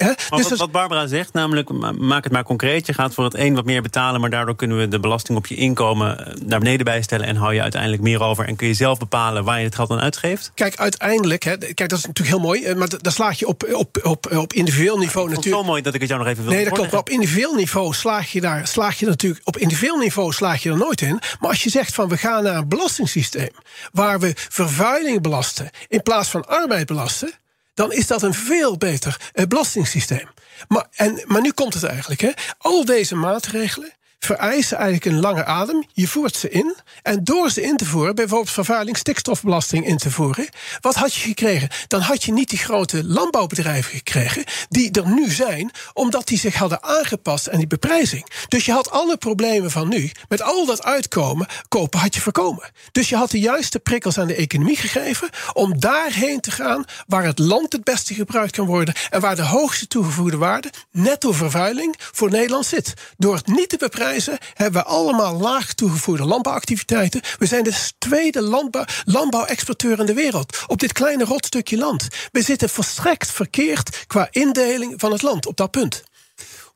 Dus 0.06 0.48
wat, 0.48 0.58
wat, 0.58 0.72
Barbara 0.72 1.06
zegt, 1.06 1.32
namelijk 1.32 1.70
maak 1.98 2.24
het 2.24 2.32
maar 2.32 2.44
concreet. 2.44 2.86
Je 2.86 2.92
gaat 2.92 3.14
voor 3.14 3.24
het 3.24 3.34
een 3.34 3.54
wat 3.54 3.64
meer 3.64 3.82
betalen, 3.82 4.20
maar 4.20 4.30
daardoor 4.30 4.56
kunnen 4.56 4.78
we 4.78 4.88
de 4.88 5.00
belasting 5.00 5.38
op 5.38 5.46
je 5.46 5.54
inkomen 5.54 6.26
eh, 6.26 6.34
naar 6.44 6.58
beneden 6.58 6.84
bijstellen 6.84 7.26
en 7.26 7.36
hou 7.36 7.54
je 7.54 7.62
uiteindelijk 7.62 8.02
meer 8.02 8.22
over 8.22 8.44
en 8.44 8.56
kun 8.56 8.66
je 8.66 8.74
zelf 8.74 8.98
bepalen 8.98 9.44
waar 9.44 9.58
je 9.58 9.64
het 9.64 9.74
geld 9.74 9.90
aan 9.90 10.00
uitgeeft? 10.00 10.52
Kijk, 10.54 10.76
uiteindelijk, 10.76 11.42
hè, 11.42 11.56
kijk, 11.56 11.88
dat 11.88 11.98
is 11.98 12.06
natuurlijk 12.06 12.36
heel 12.36 12.46
mooi, 12.46 12.64
eh, 12.64 12.76
maar 12.76 12.88
daar 13.00 13.12
slaag 13.12 13.38
je 13.38 13.46
op, 13.46 13.68
op, 13.72 14.00
op, 14.02 14.36
op 14.36 14.52
individueel 14.52 14.98
niveau 14.98 15.28
ja, 15.28 15.34
natuurlijk. 15.34 15.56
Het 15.56 15.64
zo 15.64 15.70
mooi 15.70 15.82
dat 15.82 15.94
ik 15.94 16.00
het 16.00 16.08
jou 16.08 16.22
nog 16.22 16.30
even 16.30 16.44
wil 16.44 16.52
Nee, 16.52 16.64
dat 16.64 16.72
klopt. 16.72 16.94
Op 16.94 17.08
individueel 17.08 17.54
niveau 17.54 17.94
slaag 17.94 18.32
je 18.32 18.40
daar, 18.40 18.66
slaag 18.66 18.98
je 18.98 19.06
natuurlijk, 19.06 19.40
op 19.44 19.56
individueel 19.56 19.98
niveau 19.98 20.32
slaag 20.32 20.62
je 20.62 20.70
er 20.70 20.76
nooit 20.76 21.00
in. 21.00 21.20
Maar 21.40 21.50
als 21.50 21.62
je 21.62 21.70
zegt 21.70 21.94
van 21.94 22.08
we 22.08 22.16
gaan 22.16 22.42
naar 22.42 22.56
een 22.56 22.68
belastingssysteem 22.68 23.50
waar 23.92 24.20
we 24.20 24.32
vervuiling 24.34 25.22
belasten 25.22 25.70
in 25.88 26.02
plaats 26.02 26.19
van 26.28 26.46
arbeid 26.46 26.86
belasten 26.86 27.32
dan 27.74 27.92
is 27.92 28.06
dat 28.06 28.22
een 28.22 28.34
veel 28.34 28.76
beter 28.76 29.30
eh, 29.32 29.46
belastingssysteem. 29.46 30.28
Maar, 30.68 30.86
en, 30.90 31.22
maar 31.26 31.40
nu 31.40 31.52
komt 31.52 31.74
het 31.74 31.84
eigenlijk. 31.84 32.20
Hè. 32.20 32.30
Al 32.58 32.84
deze 32.84 33.14
maatregelen 33.14 33.92
vereisen 34.24 34.76
eigenlijk 34.76 35.04
een 35.04 35.20
lange 35.20 35.44
adem. 35.44 35.84
Je 35.92 36.08
voert 36.08 36.36
ze 36.36 36.50
in. 36.50 36.76
En 37.02 37.24
door 37.24 37.50
ze 37.50 37.62
in 37.62 37.76
te 37.76 37.84
voeren, 37.84 38.14
bijvoorbeeld 38.14 38.50
vervuiling, 38.50 38.96
stikstofbelasting 38.96 39.86
in 39.86 39.96
te 39.96 40.10
voeren, 40.10 40.48
wat 40.80 40.94
had 40.94 41.14
je 41.14 41.20
gekregen? 41.20 41.68
Dan 41.86 42.00
had 42.00 42.24
je 42.24 42.32
niet 42.32 42.48
die 42.48 42.58
grote 42.58 43.04
landbouwbedrijven 43.04 43.92
gekregen, 43.92 44.44
die 44.68 44.90
er 44.90 45.08
nu 45.08 45.30
zijn, 45.30 45.70
omdat 45.92 46.26
die 46.26 46.38
zich 46.38 46.54
hadden 46.54 46.82
aangepast 46.82 47.50
aan 47.50 47.58
die 47.58 47.66
beprijzing. 47.66 48.26
Dus 48.48 48.64
je 48.64 48.72
had 48.72 48.90
alle 48.90 49.16
problemen 49.16 49.70
van 49.70 49.88
nu, 49.88 50.10
met 50.28 50.42
al 50.42 50.66
dat 50.66 50.82
uitkomen, 50.82 51.46
kopen 51.68 52.00
had 52.00 52.14
je 52.14 52.20
voorkomen. 52.20 52.70
Dus 52.92 53.08
je 53.08 53.16
had 53.16 53.30
de 53.30 53.40
juiste 53.40 53.78
prikkels 53.78 54.18
aan 54.18 54.26
de 54.26 54.34
economie 54.34 54.76
gegeven 54.76 55.28
om 55.52 55.80
daarheen 55.80 56.40
te 56.40 56.50
gaan 56.50 56.84
waar 57.06 57.24
het 57.24 57.38
land 57.38 57.72
het 57.72 57.84
beste 57.84 58.14
gebruikt 58.14 58.52
kan 58.52 58.66
worden 58.66 58.94
en 59.10 59.20
waar 59.20 59.36
de 59.36 59.42
hoogste 59.42 59.86
toegevoegde 59.86 60.36
waarde, 60.36 60.72
netto 60.90 61.32
vervuiling, 61.32 61.94
voor 61.98 62.30
Nederland 62.30 62.66
zit. 62.66 62.94
Door 63.16 63.34
het 63.34 63.46
niet 63.46 63.68
te 63.68 63.76
beprijzen 63.76 64.09
hebben 64.54 64.82
we 64.82 64.88
allemaal 64.88 65.36
laag 65.36 65.74
toegevoegde 65.74 66.24
landbouwactiviteiten. 66.24 67.20
We 67.38 67.46
zijn 67.46 67.64
de 67.64 67.90
tweede 67.98 68.42
landbouw, 68.42 68.84
landbouwexporteur 69.04 69.98
in 69.98 70.06
de 70.06 70.14
wereld 70.14 70.64
op 70.66 70.78
dit 70.78 70.92
kleine 70.92 71.24
rotstukje 71.24 71.78
land. 71.78 72.08
We 72.32 72.42
zitten 72.42 72.68
volstrekt 72.68 73.30
verkeerd 73.30 74.04
qua 74.06 74.28
indeling 74.30 74.94
van 74.96 75.12
het 75.12 75.22
land 75.22 75.46
op 75.46 75.56
dat 75.56 75.70
punt. 75.70 76.02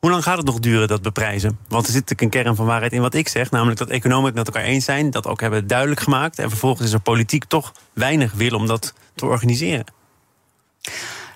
Hoe 0.04 0.10
lang 0.10 0.22
gaat 0.22 0.36
het 0.36 0.46
nog 0.46 0.58
duren, 0.58 0.88
dat 0.88 1.02
beprijzen? 1.02 1.58
Want 1.68 1.86
er 1.86 1.92
zit 1.92 2.20
een 2.20 2.28
kern 2.28 2.56
van 2.56 2.66
waarheid 2.66 2.92
in 2.92 3.00
wat 3.00 3.14
ik 3.14 3.28
zeg. 3.28 3.50
Namelijk 3.50 3.78
dat 3.78 3.88
economen 3.88 4.24
het 4.24 4.34
met 4.34 4.46
elkaar 4.46 4.62
eens 4.62 4.84
zijn. 4.84 5.10
Dat 5.10 5.26
ook 5.26 5.40
hebben 5.40 5.66
duidelijk 5.66 6.00
gemaakt. 6.00 6.38
En 6.38 6.48
vervolgens 6.48 6.86
is 6.86 6.92
er 6.92 7.00
politiek 7.00 7.44
toch 7.44 7.72
weinig 7.92 8.32
wil 8.32 8.56
om 8.56 8.66
dat 8.66 8.94
te 9.14 9.26
organiseren. 9.26 9.84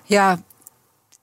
Ja, 0.03 0.41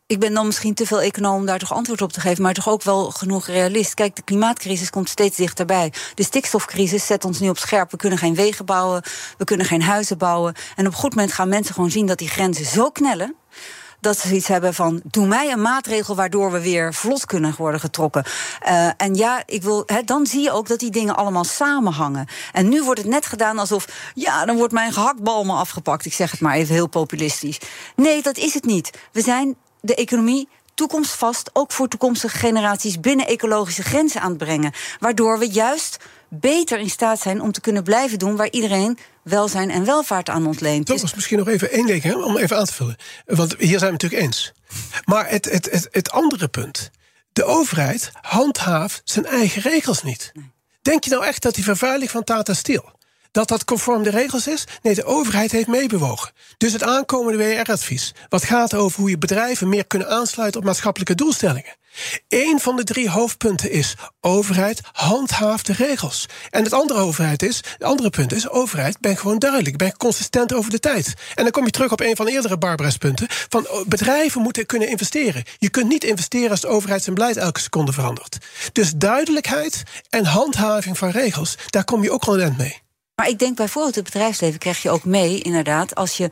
ik 0.06 0.18
ben 0.20 0.34
dan 0.34 0.46
misschien 0.46 0.74
te 0.74 0.86
veel 0.86 1.00
econoom 1.00 1.34
om 1.34 1.46
daar 1.46 1.58
toch 1.58 1.72
antwoord 1.72 2.02
op 2.02 2.12
te 2.12 2.20
geven, 2.20 2.42
maar 2.42 2.54
toch 2.54 2.68
ook 2.68 2.82
wel 2.82 3.10
genoeg 3.10 3.46
realist. 3.46 3.94
Kijk, 3.94 4.16
de 4.16 4.22
klimaatcrisis 4.22 4.90
komt 4.90 5.08
steeds 5.08 5.36
dichterbij. 5.36 5.92
De 6.14 6.22
stikstofcrisis 6.22 7.06
zet 7.06 7.24
ons 7.24 7.40
nu 7.40 7.48
op 7.48 7.58
scherp. 7.58 7.90
We 7.90 7.96
kunnen 7.96 8.18
geen 8.18 8.34
wegen 8.34 8.64
bouwen, 8.64 9.02
we 9.38 9.44
kunnen 9.44 9.66
geen 9.66 9.82
huizen 9.82 10.18
bouwen. 10.18 10.54
En 10.76 10.86
op 10.86 10.92
een 10.92 10.98
goed 10.98 11.14
moment 11.14 11.32
gaan 11.32 11.48
mensen 11.48 11.74
gewoon 11.74 11.90
zien 11.90 12.06
dat 12.06 12.18
die 12.18 12.28
grenzen 12.28 12.64
zo 12.64 12.90
knellen 12.90 13.34
dat 14.00 14.18
ze 14.18 14.34
iets 14.34 14.48
hebben 14.48 14.74
van: 14.74 15.00
doe 15.04 15.26
mij 15.26 15.52
een 15.52 15.60
maatregel 15.60 16.14
waardoor 16.14 16.52
we 16.52 16.60
weer 16.60 16.94
vlot 16.94 17.26
kunnen 17.26 17.54
worden 17.58 17.80
getrokken. 17.80 18.24
Uh, 18.68 18.90
en 18.96 19.14
ja, 19.14 19.42
ik 19.46 19.62
wil, 19.62 19.86
dan 20.04 20.26
zie 20.26 20.42
je 20.42 20.50
ook 20.50 20.68
dat 20.68 20.78
die 20.78 20.90
dingen 20.90 21.16
allemaal 21.16 21.44
samenhangen. 21.44 22.26
En 22.52 22.68
nu 22.68 22.82
wordt 22.82 23.00
het 23.00 23.08
net 23.08 23.26
gedaan 23.26 23.58
alsof: 23.58 24.12
ja, 24.14 24.44
dan 24.44 24.56
wordt 24.56 24.72
mijn 24.72 24.92
gehaktbal 24.92 25.44
me 25.44 25.52
afgepakt. 25.52 26.04
Ik 26.06 26.14
zeg 26.14 26.30
het 26.30 26.40
maar 26.40 26.54
even 26.54 26.74
heel 26.74 26.88
populistisch. 26.88 27.60
Nee, 27.96 28.22
dat 28.22 28.36
is 28.36 28.54
het 28.54 28.64
niet. 28.64 28.90
We 29.12 29.20
zijn 29.20 29.56
de 29.86 29.94
economie 29.94 30.48
toekomstvast, 30.74 31.50
ook 31.52 31.72
voor 31.72 31.88
toekomstige 31.88 32.38
generaties, 32.38 33.00
binnen 33.00 33.26
ecologische 33.26 33.82
grenzen 33.82 34.20
aan 34.20 34.28
het 34.28 34.38
brengen. 34.38 34.72
Waardoor 34.98 35.38
we 35.38 35.48
juist 35.48 35.96
beter 36.28 36.78
in 36.78 36.90
staat 36.90 37.20
zijn 37.20 37.40
om 37.40 37.52
te 37.52 37.60
kunnen 37.60 37.82
blijven 37.82 38.18
doen 38.18 38.36
waar 38.36 38.50
iedereen 38.50 38.98
welzijn 39.22 39.70
en 39.70 39.84
welvaart 39.84 40.28
aan 40.28 40.46
ontleent. 40.46 40.86
Dat 40.86 41.00
was 41.00 41.14
misschien 41.14 41.38
nog 41.38 41.48
even 41.48 41.70
één 41.70 41.86
ding 41.86 42.02
hè, 42.02 42.14
om 42.14 42.36
even 42.36 42.56
aan 42.56 42.64
te 42.64 42.72
vullen. 42.72 42.96
Want 43.26 43.54
hier 43.58 43.78
zijn 43.78 43.92
we 43.92 43.98
natuurlijk 44.02 44.22
eens. 44.22 44.52
Maar 45.04 45.28
het, 45.28 45.44
het, 45.44 45.70
het, 45.70 45.88
het 45.90 46.10
andere 46.10 46.48
punt. 46.48 46.90
De 47.32 47.44
overheid 47.44 48.10
handhaaft 48.20 49.00
zijn 49.04 49.26
eigen 49.26 49.62
regels 49.62 50.02
niet. 50.02 50.32
Denk 50.82 51.04
je 51.04 51.10
nou 51.10 51.24
echt 51.24 51.42
dat 51.42 51.54
die 51.54 51.64
vervuiling 51.64 52.10
van 52.10 52.24
Tata 52.24 52.54
Steel 52.54 52.95
dat 53.36 53.48
dat 53.48 53.64
conform 53.64 54.02
de 54.02 54.10
regels 54.10 54.46
is? 54.46 54.64
Nee, 54.82 54.94
de 54.94 55.04
overheid 55.04 55.52
heeft 55.52 55.66
meebewogen. 55.66 56.32
Dus 56.56 56.72
het 56.72 56.82
aankomende 56.82 57.38
WR-advies, 57.38 58.14
wat 58.28 58.44
gaat 58.44 58.74
over 58.74 59.00
hoe 59.00 59.10
je 59.10 59.18
bedrijven 59.18 59.68
meer 59.68 59.86
kunnen 59.86 60.08
aansluiten 60.08 60.60
op 60.60 60.66
maatschappelijke 60.66 61.14
doelstellingen. 61.14 61.76
Eén 62.28 62.60
van 62.60 62.76
de 62.76 62.84
drie 62.84 63.10
hoofdpunten 63.10 63.70
is: 63.70 63.94
overheid 64.20 64.80
handhaaft 64.92 65.66
de 65.66 65.72
regels. 65.72 66.26
En 66.50 66.64
het 66.64 66.72
andere, 66.72 67.00
overheid 67.00 67.42
is, 67.42 67.56
het 67.56 67.82
andere 67.82 68.10
punt 68.10 68.32
is: 68.32 68.48
overheid, 68.48 69.00
ben 69.00 69.16
gewoon 69.16 69.38
duidelijk, 69.38 69.76
ben 69.76 69.96
consistent 69.96 70.52
over 70.52 70.70
de 70.70 70.80
tijd. 70.80 71.14
En 71.34 71.42
dan 71.42 71.52
kom 71.52 71.64
je 71.64 71.70
terug 71.70 71.92
op 71.92 72.00
een 72.00 72.16
van 72.16 72.26
de 72.26 72.32
eerdere 72.32 72.58
Barbara's 72.58 72.96
punten: 72.96 73.26
van 73.48 73.68
oh, 73.68 73.86
bedrijven 73.86 74.42
moeten 74.42 74.66
kunnen 74.66 74.88
investeren. 74.88 75.44
Je 75.58 75.70
kunt 75.70 75.88
niet 75.88 76.04
investeren 76.04 76.50
als 76.50 76.60
de 76.60 76.68
overheid 76.68 77.02
zijn 77.02 77.14
beleid 77.14 77.36
elke 77.36 77.60
seconde 77.60 77.92
verandert. 77.92 78.38
Dus 78.72 78.92
duidelijkheid 78.96 79.82
en 80.10 80.24
handhaving 80.24 80.98
van 80.98 81.10
regels, 81.10 81.56
daar 81.70 81.84
kom 81.84 82.02
je 82.02 82.10
ook 82.10 82.24
wel 82.24 82.40
een 82.40 82.54
mee. 82.58 82.84
Maar 83.16 83.28
ik 83.28 83.38
denk 83.38 83.56
bijvoorbeeld 83.56 83.94
het 83.94 84.04
bedrijfsleven 84.04 84.58
krijg 84.58 84.82
je 84.82 84.90
ook 84.90 85.04
mee, 85.04 85.40
inderdaad, 85.40 85.94
als 85.94 86.16
je 86.16 86.30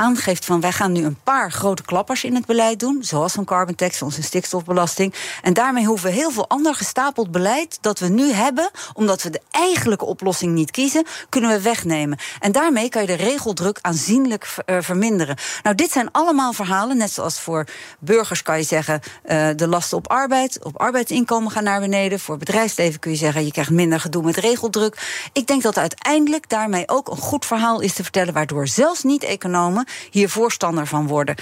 aangeeft 0.00 0.44
van 0.44 0.60
wij 0.60 0.72
gaan 0.72 0.92
nu 0.92 1.04
een 1.04 1.18
paar 1.24 1.52
grote 1.52 1.82
klappers 1.82 2.24
in 2.24 2.34
het 2.34 2.46
beleid 2.46 2.80
doen, 2.80 2.98
zoals 3.00 3.36
een 3.36 3.44
carbon 3.44 3.74
tax, 3.74 4.02
onze 4.02 4.22
stikstofbelasting. 4.22 5.14
En 5.42 5.52
daarmee 5.52 5.84
hoeven 5.84 6.08
we 6.08 6.14
heel 6.14 6.30
veel 6.30 6.48
ander 6.48 6.74
gestapeld 6.74 7.30
beleid 7.30 7.78
dat 7.80 7.98
we 7.98 8.08
nu 8.08 8.32
hebben, 8.32 8.70
omdat 8.94 9.22
we 9.22 9.30
de 9.30 9.40
eigenlijke 9.50 10.04
oplossing 10.04 10.54
niet 10.54 10.70
kiezen, 10.70 11.04
kunnen 11.28 11.50
we 11.50 11.60
wegnemen. 11.60 12.18
En 12.38 12.52
daarmee 12.52 12.88
kan 12.88 13.00
je 13.00 13.06
de 13.06 13.14
regeldruk 13.14 13.78
aanzienlijk 13.80 14.54
uh, 14.66 14.76
verminderen. 14.80 15.36
Nou, 15.62 15.76
dit 15.76 15.90
zijn 15.90 16.10
allemaal 16.12 16.52
verhalen, 16.52 16.96
net 16.96 17.10
zoals 17.10 17.40
voor 17.40 17.66
burgers 17.98 18.42
kan 18.42 18.56
je 18.56 18.64
zeggen 18.64 19.00
uh, 19.24 19.48
de 19.56 19.68
lasten 19.68 19.96
op 19.96 20.08
arbeid, 20.08 20.64
op 20.64 20.80
arbeidsinkomen 20.80 21.50
gaan 21.50 21.64
naar 21.64 21.80
beneden. 21.80 22.20
Voor 22.20 22.36
bedrijfsleven 22.36 23.00
kun 23.00 23.10
je 23.10 23.16
zeggen 23.16 23.44
je 23.44 23.52
krijgt 23.52 23.70
minder 23.70 24.00
gedoe 24.00 24.22
met 24.22 24.36
regeldruk. 24.36 25.28
Ik 25.32 25.46
denk 25.46 25.62
dat 25.62 25.78
uiteindelijk 25.78 26.48
daarmee 26.48 26.88
ook 26.88 27.08
een 27.08 27.16
goed 27.16 27.46
verhaal 27.46 27.80
is 27.80 27.92
te 27.92 28.02
vertellen, 28.02 28.34
waardoor 28.34 28.68
zelfs 28.68 29.02
niet-economen 29.02 29.88
hier 30.10 30.28
voorstander 30.28 30.86
van 30.86 31.06
worden. 31.06 31.34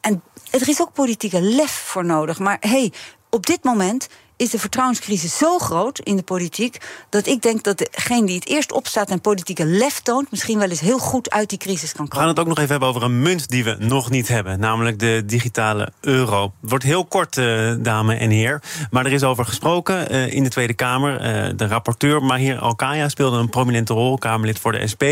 En 0.00 0.22
er 0.50 0.68
is 0.68 0.80
ook 0.80 0.92
politieke 0.92 1.40
lef 1.40 1.70
voor 1.70 2.04
nodig. 2.04 2.38
Maar 2.38 2.56
hey, 2.60 2.92
op 3.30 3.46
dit 3.46 3.64
moment 3.64 4.08
is 4.36 4.50
de 4.50 4.58
vertrouwenscrisis 4.58 5.36
zo 5.36 5.58
groot 5.58 5.98
in 5.98 6.16
de 6.16 6.22
politiek. 6.22 6.78
dat 7.08 7.26
ik 7.26 7.42
denk 7.42 7.62
dat 7.62 7.78
degene 7.78 8.26
die 8.26 8.34
het 8.34 8.46
eerst 8.46 8.72
opstaat 8.72 9.10
en 9.10 9.20
politieke 9.20 9.64
lef 9.64 10.00
toont. 10.00 10.30
misschien 10.30 10.58
wel 10.58 10.68
eens 10.68 10.80
heel 10.80 10.98
goed 10.98 11.30
uit 11.30 11.48
die 11.48 11.58
crisis 11.58 11.92
kan 11.92 12.08
komen. 12.08 12.12
We 12.12 12.18
gaan 12.18 12.28
het 12.28 12.38
ook 12.38 12.46
nog 12.46 12.58
even 12.58 12.70
hebben 12.70 12.88
over 12.88 13.02
een 13.02 13.22
munt 13.22 13.48
die 13.48 13.64
we 13.64 13.76
nog 13.78 14.10
niet 14.10 14.28
hebben. 14.28 14.60
namelijk 14.60 14.98
de 14.98 15.22
digitale 15.26 15.92
euro. 16.00 16.42
Het 16.60 16.70
wordt 16.70 16.84
heel 16.84 17.04
kort, 17.04 17.36
uh, 17.36 17.74
dame 17.78 18.14
en 18.14 18.30
heer. 18.30 18.62
Maar 18.90 19.06
er 19.06 19.12
is 19.12 19.22
over 19.22 19.44
gesproken 19.44 20.12
uh, 20.12 20.32
in 20.32 20.42
de 20.42 20.48
Tweede 20.48 20.74
Kamer. 20.74 21.12
Uh, 21.14 21.52
de 21.56 21.66
rapporteur 21.66 22.22
Mahir 22.22 22.58
Alkaya 22.58 23.08
speelde 23.08 23.38
een 23.38 23.48
prominente 23.48 23.92
rol, 23.92 24.18
Kamerlid 24.18 24.58
voor 24.58 24.72
de 24.72 24.86
SP. 24.92 25.02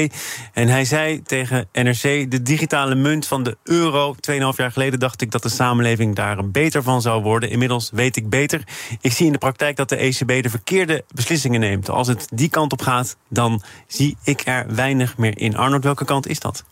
En 0.52 0.68
hij 0.68 0.84
zei 0.84 1.22
tegen 1.22 1.68
NRC: 1.72 2.30
de 2.30 2.42
digitale 2.42 2.94
munt 2.94 3.26
van 3.26 3.42
de 3.42 3.56
euro. 3.64 4.14
Tweeënhalf 4.20 4.56
jaar 4.56 4.72
geleden 4.72 4.98
dacht 4.98 5.20
ik 5.20 5.30
dat 5.30 5.42
de 5.42 5.48
samenleving 5.48 6.14
daar 6.14 6.50
beter 6.50 6.82
van 6.82 7.02
zou 7.02 7.22
worden. 7.22 7.50
Inmiddels 7.50 7.90
weet 7.92 8.16
ik 8.16 8.28
beter. 8.28 8.62
Ik 9.00 9.11
ik 9.12 9.18
zie 9.18 9.26
in 9.26 9.32
de 9.32 9.38
praktijk 9.38 9.76
dat 9.76 9.88
de 9.88 9.96
ECB 9.96 10.42
de 10.42 10.50
verkeerde 10.50 11.04
beslissingen 11.14 11.60
neemt. 11.60 11.88
Als 11.88 12.08
het 12.08 12.26
die 12.32 12.48
kant 12.48 12.72
op 12.72 12.82
gaat, 12.82 13.16
dan 13.28 13.62
zie 13.86 14.16
ik 14.24 14.42
er 14.44 14.74
weinig 14.74 15.16
meer 15.16 15.38
in. 15.38 15.56
Arnold, 15.56 15.84
welke 15.84 16.04
kant 16.04 16.28
is 16.28 16.40
dat? 16.40 16.64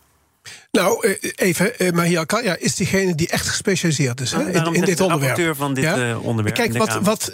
Nou, 0.71 1.07
eh, 1.07 1.31
even, 1.35 1.79
eh, 1.79 1.91
Mahia 1.91 2.23
Kaya 2.23 2.55
is 2.57 2.75
diegene 2.75 3.15
die 3.15 3.27
echt 3.27 3.47
gespecialiseerd 3.47 4.21
is 4.21 4.31
hè, 4.31 4.51
in, 4.51 4.73
in 4.73 4.81
dit 4.81 4.99
onderwerp. 4.99 5.55
van 5.55 5.73
dit 5.73 5.83
ja? 5.83 6.09
Eh, 6.09 6.23
onderwerp. 6.25 6.55
Kijk, 6.55 6.77
wat, 6.77 6.99
wat 7.01 7.31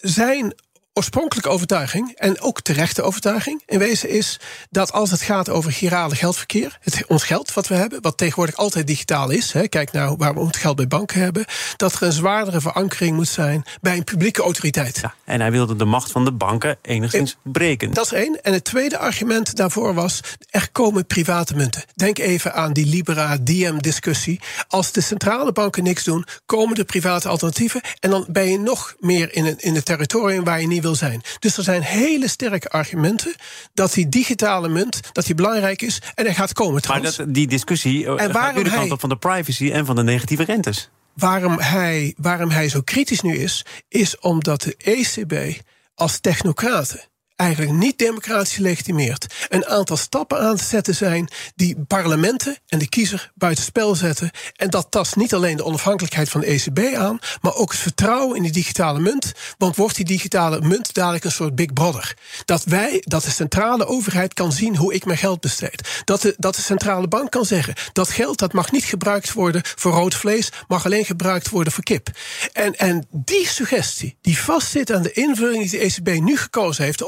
zijn 0.00 0.54
oorspronkelijke 0.98 1.48
overtuiging, 1.48 2.12
en 2.14 2.40
ook 2.40 2.60
terechte 2.60 3.02
overtuiging 3.02 3.62
in 3.66 3.78
wezen, 3.78 4.08
is 4.08 4.40
dat 4.70 4.92
als 4.92 5.10
het 5.10 5.22
gaat 5.22 5.48
over 5.48 5.72
girale 5.72 6.14
geldverkeer, 6.14 6.78
het, 6.80 7.04
ons 7.06 7.24
geld 7.24 7.52
wat 7.52 7.68
we 7.68 7.74
hebben, 7.74 8.02
wat 8.02 8.16
tegenwoordig 8.16 8.56
altijd 8.56 8.86
digitaal 8.86 9.30
is, 9.30 9.52
hè, 9.52 9.68
kijk 9.68 9.92
nou 9.92 10.16
waar 10.16 10.34
we 10.34 10.46
het 10.46 10.56
geld 10.56 10.76
bij 10.76 10.86
banken 10.86 11.20
hebben, 11.20 11.44
dat 11.76 11.94
er 11.94 12.02
een 12.02 12.12
zwaardere 12.12 12.60
verankering 12.60 13.16
moet 13.16 13.28
zijn 13.28 13.64
bij 13.80 13.96
een 13.96 14.04
publieke 14.04 14.42
autoriteit. 14.42 14.98
Ja, 15.02 15.14
en 15.24 15.40
hij 15.40 15.50
wilde 15.50 15.76
de 15.76 15.84
macht 15.84 16.10
van 16.10 16.24
de 16.24 16.32
banken 16.32 16.78
enigszins 16.82 17.36
breken. 17.42 17.92
Dat 17.94 18.04
is 18.04 18.12
één. 18.12 18.42
En 18.42 18.52
het 18.52 18.64
tweede 18.64 18.98
argument 18.98 19.56
daarvoor 19.56 19.94
was: 19.94 20.20
er 20.50 20.68
komen 20.72 21.06
private 21.06 21.54
munten. 21.54 21.84
Denk 21.94 22.18
even 22.18 22.54
aan 22.54 22.72
die 22.72 22.86
Libera-Diem-discussie. 22.86 24.40
Als 24.68 24.92
de 24.92 25.00
centrale 25.00 25.52
banken 25.52 25.82
niks 25.82 26.04
doen, 26.04 26.26
komen 26.46 26.74
de 26.74 26.84
private 26.84 27.28
alternatieven. 27.28 27.80
En 28.00 28.10
dan 28.10 28.26
ben 28.28 28.50
je 28.50 28.58
nog 28.58 28.94
meer 29.00 29.34
in 29.34 29.44
een, 29.44 29.58
in 29.58 29.74
het 29.74 29.84
territorium 29.84 30.44
waar 30.44 30.60
je 30.60 30.66
niet 30.66 30.82
wil 30.82 30.87
zijn. 30.94 31.22
Dus 31.38 31.56
er 31.56 31.62
zijn 31.62 31.82
hele 31.82 32.28
sterke 32.28 32.68
argumenten 32.68 33.34
dat 33.74 33.92
die 33.92 34.08
digitale 34.08 34.68
munt 34.68 35.00
dat 35.12 35.26
die 35.26 35.34
belangrijk 35.34 35.82
is 35.82 36.02
en 36.14 36.26
er 36.26 36.34
gaat 36.34 36.52
komen. 36.52 36.82
Maar 36.88 37.02
dat, 37.02 37.24
die 37.28 37.46
discussie 37.46 38.06
eh, 38.06 38.24
en 38.24 38.32
gaat 38.34 38.54
nu 38.54 38.62
de 38.62 38.70
kant 38.70 38.92
op 38.92 39.00
van 39.00 39.08
de 39.08 39.16
privacy 39.16 39.70
en 39.70 39.86
van 39.86 39.96
de 39.96 40.02
negatieve 40.02 40.44
rentes. 40.44 40.90
Waarom 41.14 41.58
hij, 41.58 42.14
waarom 42.16 42.50
hij 42.50 42.68
zo 42.68 42.80
kritisch 42.80 43.20
nu 43.20 43.36
is, 43.36 43.64
is 43.88 44.18
omdat 44.18 44.62
de 44.62 44.74
ECB 44.76 45.60
als 45.94 46.18
technocraten 46.20 47.00
eigenlijk 47.38 47.72
niet 47.72 47.98
democratisch 47.98 48.54
gelegitimeerd 48.54 49.26
een 49.48 49.66
aantal 49.66 49.96
stappen 49.96 50.40
aan 50.40 50.56
te 50.56 50.64
zetten 50.64 50.94
zijn 50.94 51.28
die 51.54 51.76
parlementen 51.86 52.56
en 52.66 52.78
de 52.78 52.88
kiezer 52.88 53.30
buitenspel 53.34 53.94
zetten. 53.94 54.30
En 54.56 54.70
dat 54.70 54.86
tast 54.90 55.16
niet 55.16 55.34
alleen 55.34 55.56
de 55.56 55.64
onafhankelijkheid 55.64 56.28
van 56.28 56.40
de 56.40 56.46
ECB 56.46 56.96
aan, 56.96 57.18
maar 57.40 57.54
ook 57.54 57.70
het 57.70 57.80
vertrouwen 57.80 58.36
in 58.36 58.42
die 58.42 58.52
digitale 58.52 59.00
munt. 59.00 59.32
Want 59.58 59.76
wordt 59.76 59.96
die 59.96 60.04
digitale 60.04 60.60
munt 60.60 60.94
dadelijk 60.94 61.24
een 61.24 61.32
soort 61.32 61.54
Big 61.54 61.72
Brother? 61.72 62.16
Dat 62.44 62.64
wij, 62.64 63.02
dat 63.04 63.22
de 63.22 63.30
centrale 63.30 63.86
overheid 63.86 64.34
kan 64.34 64.52
zien 64.52 64.76
hoe 64.76 64.94
ik 64.94 65.04
mijn 65.04 65.18
geld 65.18 65.40
besteed. 65.40 66.02
Dat 66.04 66.20
de, 66.20 66.34
dat 66.36 66.54
de 66.54 66.62
centrale 66.62 67.08
bank 67.08 67.30
kan 67.30 67.44
zeggen 67.44 67.74
dat 67.92 68.10
geld 68.10 68.38
dat 68.38 68.52
mag 68.52 68.72
niet 68.72 68.84
gebruikt 68.84 69.32
worden 69.32 69.62
voor 69.64 69.92
rood 69.92 70.14
vlees, 70.14 70.52
mag 70.68 70.84
alleen 70.84 71.04
gebruikt 71.04 71.48
worden 71.48 71.72
voor 71.72 71.84
kip. 71.84 72.08
En, 72.52 72.76
en 72.76 73.06
die 73.10 73.46
suggestie, 73.46 74.16
die 74.20 74.38
vastzit 74.38 74.92
aan 74.92 75.02
de 75.02 75.12
invulling 75.12 75.70
die 75.70 75.78
de 75.78 75.84
ECB 75.84 76.22
nu 76.22 76.36
gekozen 76.36 76.84
heeft, 76.84 76.98
de 76.98 77.06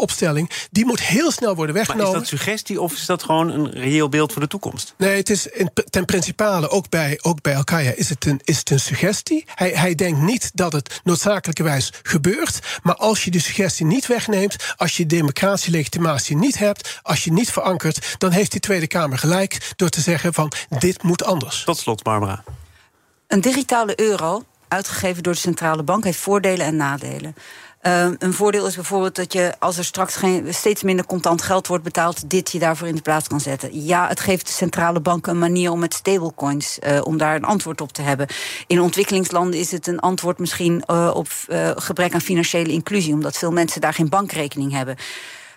die 0.71 0.85
moet 0.85 1.01
heel 1.01 1.31
snel 1.31 1.55
worden 1.55 1.75
weggenomen. 1.75 2.13
Maar 2.13 2.23
is 2.23 2.29
dat 2.29 2.39
suggestie 2.39 2.81
of 2.81 2.93
is 2.93 3.07
dat 3.07 3.23
gewoon 3.23 3.51
een 3.51 3.71
reëel 3.71 4.09
beeld 4.09 4.33
voor 4.33 4.43
de 4.43 4.49
toekomst? 4.49 4.95
Nee, 4.97 5.17
het 5.17 5.31
is 5.31 5.47
in, 5.47 5.71
ten 5.91 6.05
principale, 6.05 6.69
ook 6.69 6.89
bij, 6.89 7.19
ook 7.23 7.43
bij 7.43 7.57
Al-Qaeda, 7.57 7.91
is, 7.91 8.09
het 8.09 8.27
een, 8.27 8.41
is 8.45 8.59
het 8.59 8.71
een 8.71 8.81
suggestie. 8.81 9.45
Hij, 9.55 9.71
hij 9.71 9.95
denkt 9.95 10.21
niet 10.21 10.51
dat 10.55 10.73
het 10.73 11.01
noodzakelijkerwijs 11.05 11.93
gebeurt. 12.03 12.59
Maar 12.83 12.97
als 12.97 13.25
je 13.25 13.31
de 13.31 13.41
suggestie 13.41 13.87
niet 13.87 14.07
wegneemt, 14.07 14.57
als 14.77 14.97
je 14.97 15.07
democratische 15.07 15.71
legitimatie 15.71 16.37
niet 16.37 16.59
hebt, 16.59 17.01
als 17.03 17.25
je 17.25 17.33
niet 17.33 17.53
verankert, 17.53 18.15
dan 18.19 18.31
heeft 18.31 18.51
die 18.51 18.61
Tweede 18.61 18.87
Kamer 18.87 19.19
gelijk 19.19 19.73
door 19.77 19.89
te 19.89 20.01
zeggen 20.01 20.35
van 20.35 20.53
dit 20.79 21.03
moet 21.03 21.25
anders. 21.25 21.65
Tot 21.65 21.79
slot, 21.79 22.03
Barbara. 22.03 22.45
Een 23.27 23.41
digitale 23.41 24.01
euro, 24.01 24.45
uitgegeven 24.69 25.23
door 25.23 25.33
de 25.33 25.39
centrale 25.39 25.83
bank, 25.83 26.05
heeft 26.05 26.19
voordelen 26.19 26.67
en 26.67 26.77
nadelen. 26.77 27.35
Uh, 27.83 28.09
een 28.19 28.33
voordeel 28.33 28.67
is 28.67 28.75
bijvoorbeeld 28.75 29.15
dat 29.15 29.33
je, 29.33 29.55
als 29.59 29.79
er 29.79 29.85
straks 29.85 30.17
geen, 30.17 30.55
steeds 30.55 30.83
minder 30.83 31.07
contant 31.07 31.43
geld 31.43 31.67
wordt 31.67 31.85
betaald, 31.85 32.31
dit 32.31 32.53
je 32.53 32.59
daarvoor 32.59 32.89
in 32.89 32.95
de 32.95 33.03
plaats 33.03 33.29
kan 33.29 33.41
zetten. 33.41 33.85
Ja, 33.85 34.09
het 34.09 34.21
geeft 34.21 34.47
de 34.47 34.53
centrale 34.53 35.01
banken 35.01 35.33
een 35.33 35.39
manier 35.39 35.71
om 35.71 35.79
met 35.79 35.95
stablecoins, 35.95 36.79
uh, 36.83 37.01
om 37.05 37.17
daar 37.17 37.35
een 37.35 37.45
antwoord 37.45 37.81
op 37.81 37.93
te 37.93 38.03
hebben. 38.03 38.27
In 38.67 38.81
ontwikkelingslanden 38.81 39.61
is 39.61 39.71
het 39.71 39.87
een 39.87 40.01
antwoord 40.01 40.39
misschien 40.39 40.83
uh, 40.87 41.11
op 41.15 41.29
gebrek 41.75 42.15
aan 42.15 42.21
financiële 42.21 42.73
inclusie, 42.73 43.13
omdat 43.13 43.39
veel 43.39 43.53
mensen 43.53 43.81
daar 43.81 43.95
geen 43.95 44.09
bankrekening 44.09 44.73
hebben. 44.73 44.97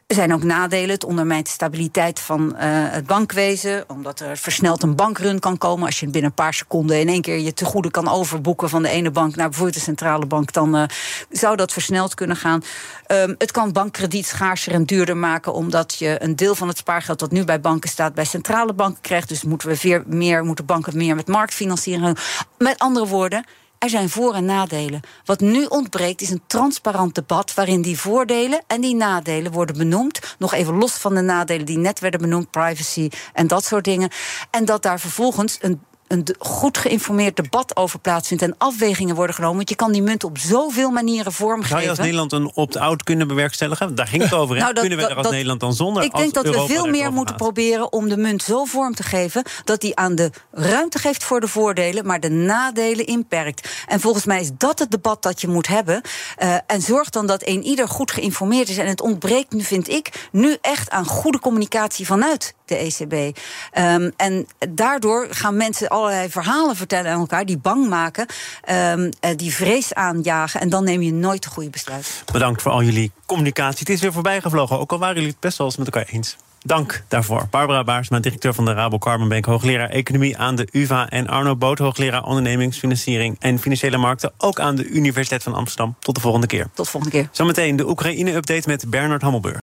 Er 0.08 0.16
zijn 0.16 0.34
ook 0.34 0.44
nadelen. 0.44 0.89
Het 0.89 1.04
ondermijnt 1.04 1.46
de 1.46 1.52
stabiliteit 1.52 2.20
van 2.20 2.56
uh, 2.56 2.60
het 2.66 3.06
bankwezen. 3.06 3.84
Omdat 3.88 4.20
er 4.20 4.38
versneld 4.38 4.84
een 4.84 4.96
bankrun 4.96 5.39
kan 5.39 5.58
komen. 5.58 5.86
Als 5.86 6.00
je 6.00 6.06
binnen 6.06 6.30
een 6.30 6.36
paar 6.36 6.54
seconden 6.54 7.00
in 7.00 7.08
één 7.08 7.22
keer 7.22 7.39
je 7.39 7.54
tegoeden 7.54 7.92
kan 7.92 8.08
overboeken 8.08 8.70
van 8.70 8.82
de 8.82 8.89
ene 8.89 9.12
bank 9.12 9.36
naar 9.36 9.48
bijvoorbeeld 9.48 9.78
de 9.78 9.84
centrale 9.84 10.26
bank, 10.26 10.54
dan 10.54 10.76
uh, 10.76 10.84
zou 11.30 11.56
dat 11.56 11.72
versneld 11.72 12.13
kunnen 12.13 12.36
gaan. 12.36 12.63
Um, 13.08 13.36
het 13.38 13.52
kan 13.52 13.72
bankkrediet 13.72 14.26
schaarser 14.26 14.74
en 14.74 14.86
duurder 14.86 15.18
maken, 15.18 15.54
omdat 15.54 15.96
je 15.98 16.16
een 16.24 16.36
deel 16.36 16.56
van 16.56 16.68
het 16.68 16.78
spaargeld 16.78 17.20
dat 17.20 17.32
nu 17.32 17.44
bij 17.44 17.60
banken 17.60 17.89
staat, 17.89 18.13
bij 18.13 18.26
centrale 18.26 18.74
banken 18.74 19.02
krijgt. 19.02 19.30
Dus 19.30 19.44
moeten 19.44 19.68
we 19.68 19.78
weer 19.82 20.04
meer, 20.06 20.44
moeten 20.44 20.66
banken 20.66 20.98
meer 20.98 21.16
met 21.16 21.28
marktfinanciering. 21.28 22.18
Met 22.58 22.80
andere 22.80 23.08
woorden, 23.08 23.46
er 23.84 23.89
zijn 23.89 24.10
voor- 24.10 24.34
en 24.34 24.46
nadelen. 24.46 25.02
Wat 25.26 25.39
nu 25.39 25.65
ontbreekt 25.65 26.22
is 26.22 26.30
een 26.30 26.43
transparant 26.48 27.15
debat 27.15 27.54
waarin 27.54 27.82
die 27.82 28.00
voordelen 28.00 28.63
en 28.67 28.82
die 28.82 28.96
nadelen 28.96 29.52
worden 29.52 29.78
benoemd. 29.78 30.36
Nog 30.39 30.54
even 30.54 30.78
los 30.78 30.91
van 30.91 31.15
de 31.15 31.22
nadelen 31.22 31.65
die 31.65 31.78
net 31.78 32.00
werden 32.00 32.22
benoemd, 32.22 32.52
privacy 32.52 33.10
en 33.34 33.48
dat 33.48 33.65
soort 33.65 33.84
dingen. 33.84 34.10
En 34.52 34.65
dat 34.65 34.82
daar 34.82 35.00
vervolgens 35.00 35.58
een 35.62 35.82
een 36.13 36.36
goed 36.39 36.78
geïnformeerd 36.78 37.36
debat 37.36 37.76
over 37.76 37.99
plaatsvindt 37.99 38.43
en 38.43 38.56
afwegingen 38.58 39.15
worden 39.15 39.36
genomen. 39.36 39.56
Want 39.56 39.69
je 39.69 39.76
kan 39.76 39.91
die 39.91 40.02
munt 40.02 40.23
op 40.23 40.38
zoveel 40.38 40.89
manieren 40.89 41.34
vormgeven. 41.34 41.69
Zou 41.69 41.82
je 41.82 41.89
als 41.89 41.99
Nederland 41.99 42.32
een 42.32 42.52
opt-out 42.54 43.04
kunnen 43.04 43.28
bewerkstelligen? 43.28 43.95
Daar 43.95 44.08
ging 44.08 44.23
het 44.23 44.34
over. 44.34 44.56
Nou, 44.63 44.73
kunnen 44.73 44.97
we 44.97 45.08
er 45.08 45.15
als 45.15 45.30
Nederland 45.30 45.60
dan 45.60 45.73
zonder? 45.73 46.04
Ik 46.04 46.15
denk 46.15 46.34
dat 46.34 46.45
we 46.45 46.65
veel 46.67 46.88
meer 46.88 47.12
moeten 47.13 47.36
proberen 47.36 47.91
om 47.91 48.10
de 48.10 48.17
munt 48.17 48.43
zo 48.43 48.65
vorm 48.65 48.95
te 48.95 49.04
geven 49.04 49.43
dat 49.63 49.82
die 49.82 49.95
aan 49.95 50.15
de 50.15 50.32
ruimte 50.52 50.99
geeft 50.99 51.23
voor 51.23 51.39
de 51.39 51.47
voordelen, 51.47 52.06
maar 52.06 52.19
de 52.19 52.30
nadelen 52.30 53.06
inperkt. 53.06 53.84
En 53.88 53.99
volgens 53.99 54.26
mij 54.26 54.41
is 54.41 54.49
dat 54.58 54.80
het 54.80 54.91
debat 54.91 55.21
dat 55.21 55.41
je 55.41 55.47
moet 55.47 55.67
hebben. 55.67 56.02
Uh, 56.43 56.56
en 56.67 56.82
zorg 56.82 57.10
dan 57.10 57.28
dat 57.28 57.47
een 57.47 57.63
ieder 57.63 57.88
goed 57.88 58.12
geïnformeerd 58.12 58.69
is. 58.69 58.78
En 58.78 58.88
het 58.88 59.02
ontbreekt 59.02 59.54
nu, 59.54 59.62
vind 59.62 59.89
ik, 59.89 60.28
nu 60.32 60.58
echt 60.62 60.89
aan 60.89 61.06
goede 61.06 61.39
communicatie 61.39 62.06
vanuit 62.06 62.54
de 62.73 62.77
ECB. 62.77 63.38
Um, 63.77 64.12
en 64.17 64.47
daardoor 64.69 65.27
gaan 65.29 65.57
mensen 65.57 65.88
allerlei 65.88 66.29
verhalen 66.29 66.75
vertellen 66.75 67.12
aan 67.12 67.19
elkaar 67.19 67.45
die 67.45 67.57
bang 67.57 67.89
maken, 67.89 68.25
um, 68.71 69.09
die 69.36 69.53
vrees 69.53 69.93
aanjagen. 69.93 70.62
En 70.62 70.69
dan 70.69 70.83
neem 70.83 71.01
je 71.01 71.13
nooit 71.13 71.43
de 71.43 71.49
goede 71.49 71.69
besluit. 71.69 72.23
Bedankt 72.31 72.62
voor 72.62 72.71
al 72.71 72.83
jullie 72.83 73.12
communicatie. 73.25 73.79
Het 73.79 73.89
is 73.89 74.01
weer 74.01 74.13
voorbij 74.13 74.41
gevlogen, 74.41 74.79
ook 74.79 74.91
al 74.91 74.99
waren 74.99 75.15
jullie 75.15 75.29
het 75.29 75.39
best 75.39 75.57
wel 75.57 75.67
eens 75.67 75.77
met 75.77 75.86
elkaar 75.86 76.09
eens. 76.12 76.38
Dank 76.65 77.03
daarvoor. 77.07 77.47
Barbara 77.49 77.83
Baarsma, 77.83 78.19
directeur 78.19 78.53
van 78.53 78.65
de 78.65 78.73
Rabo 78.73 78.97
Carbon 78.97 79.43
hoogleraar 79.45 79.89
Economie 79.89 80.38
aan 80.38 80.55
de 80.55 80.67
UvA... 80.71 81.09
en 81.09 81.27
Arno 81.27 81.55
Boot, 81.55 81.77
hoogleraar 81.77 82.23
Ondernemingsfinanciering 82.23 83.36
en 83.39 83.59
Financiële 83.59 83.97
Markten... 83.97 84.31
ook 84.38 84.59
aan 84.59 84.75
de 84.75 84.86
Universiteit 84.86 85.43
van 85.43 85.53
Amsterdam. 85.53 85.95
Tot 85.99 86.15
de 86.15 86.21
volgende 86.21 86.47
keer. 86.47 86.67
Tot 86.73 86.86
de 86.86 86.91
volgende 86.91 87.17
keer. 87.17 87.29
Zometeen 87.31 87.75
de 87.75 87.89
Oekraïne-update 87.89 88.69
met 88.69 88.89
Bernard 88.89 89.21
Hammelburg. 89.21 89.59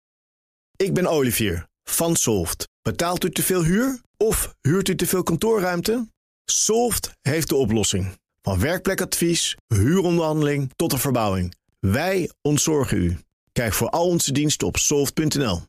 Ik 0.76 0.94
ben 0.94 1.06
Olivier 1.06 1.66
van 1.84 2.16
Solft. 2.16 2.68
Betaalt 2.86 3.24
u 3.24 3.30
te 3.30 3.42
veel 3.42 3.64
huur 3.64 4.00
of 4.16 4.54
huurt 4.60 4.88
u 4.88 4.94
te 4.94 5.06
veel 5.06 5.22
kantoorruimte? 5.22 6.08
Solft 6.44 7.10
heeft 7.22 7.48
de 7.48 7.54
oplossing. 7.54 8.18
Van 8.42 8.60
werkplekadvies, 8.60 9.56
huuronderhandeling 9.66 10.70
tot 10.76 10.90
de 10.90 10.98
verbouwing. 10.98 11.54
Wij 11.78 12.30
ontzorgen 12.42 12.98
u. 12.98 13.18
Kijk 13.52 13.72
voor 13.72 13.90
al 13.90 14.06
onze 14.06 14.32
diensten 14.32 14.66
op 14.66 14.76
soft.nl. 14.76 15.60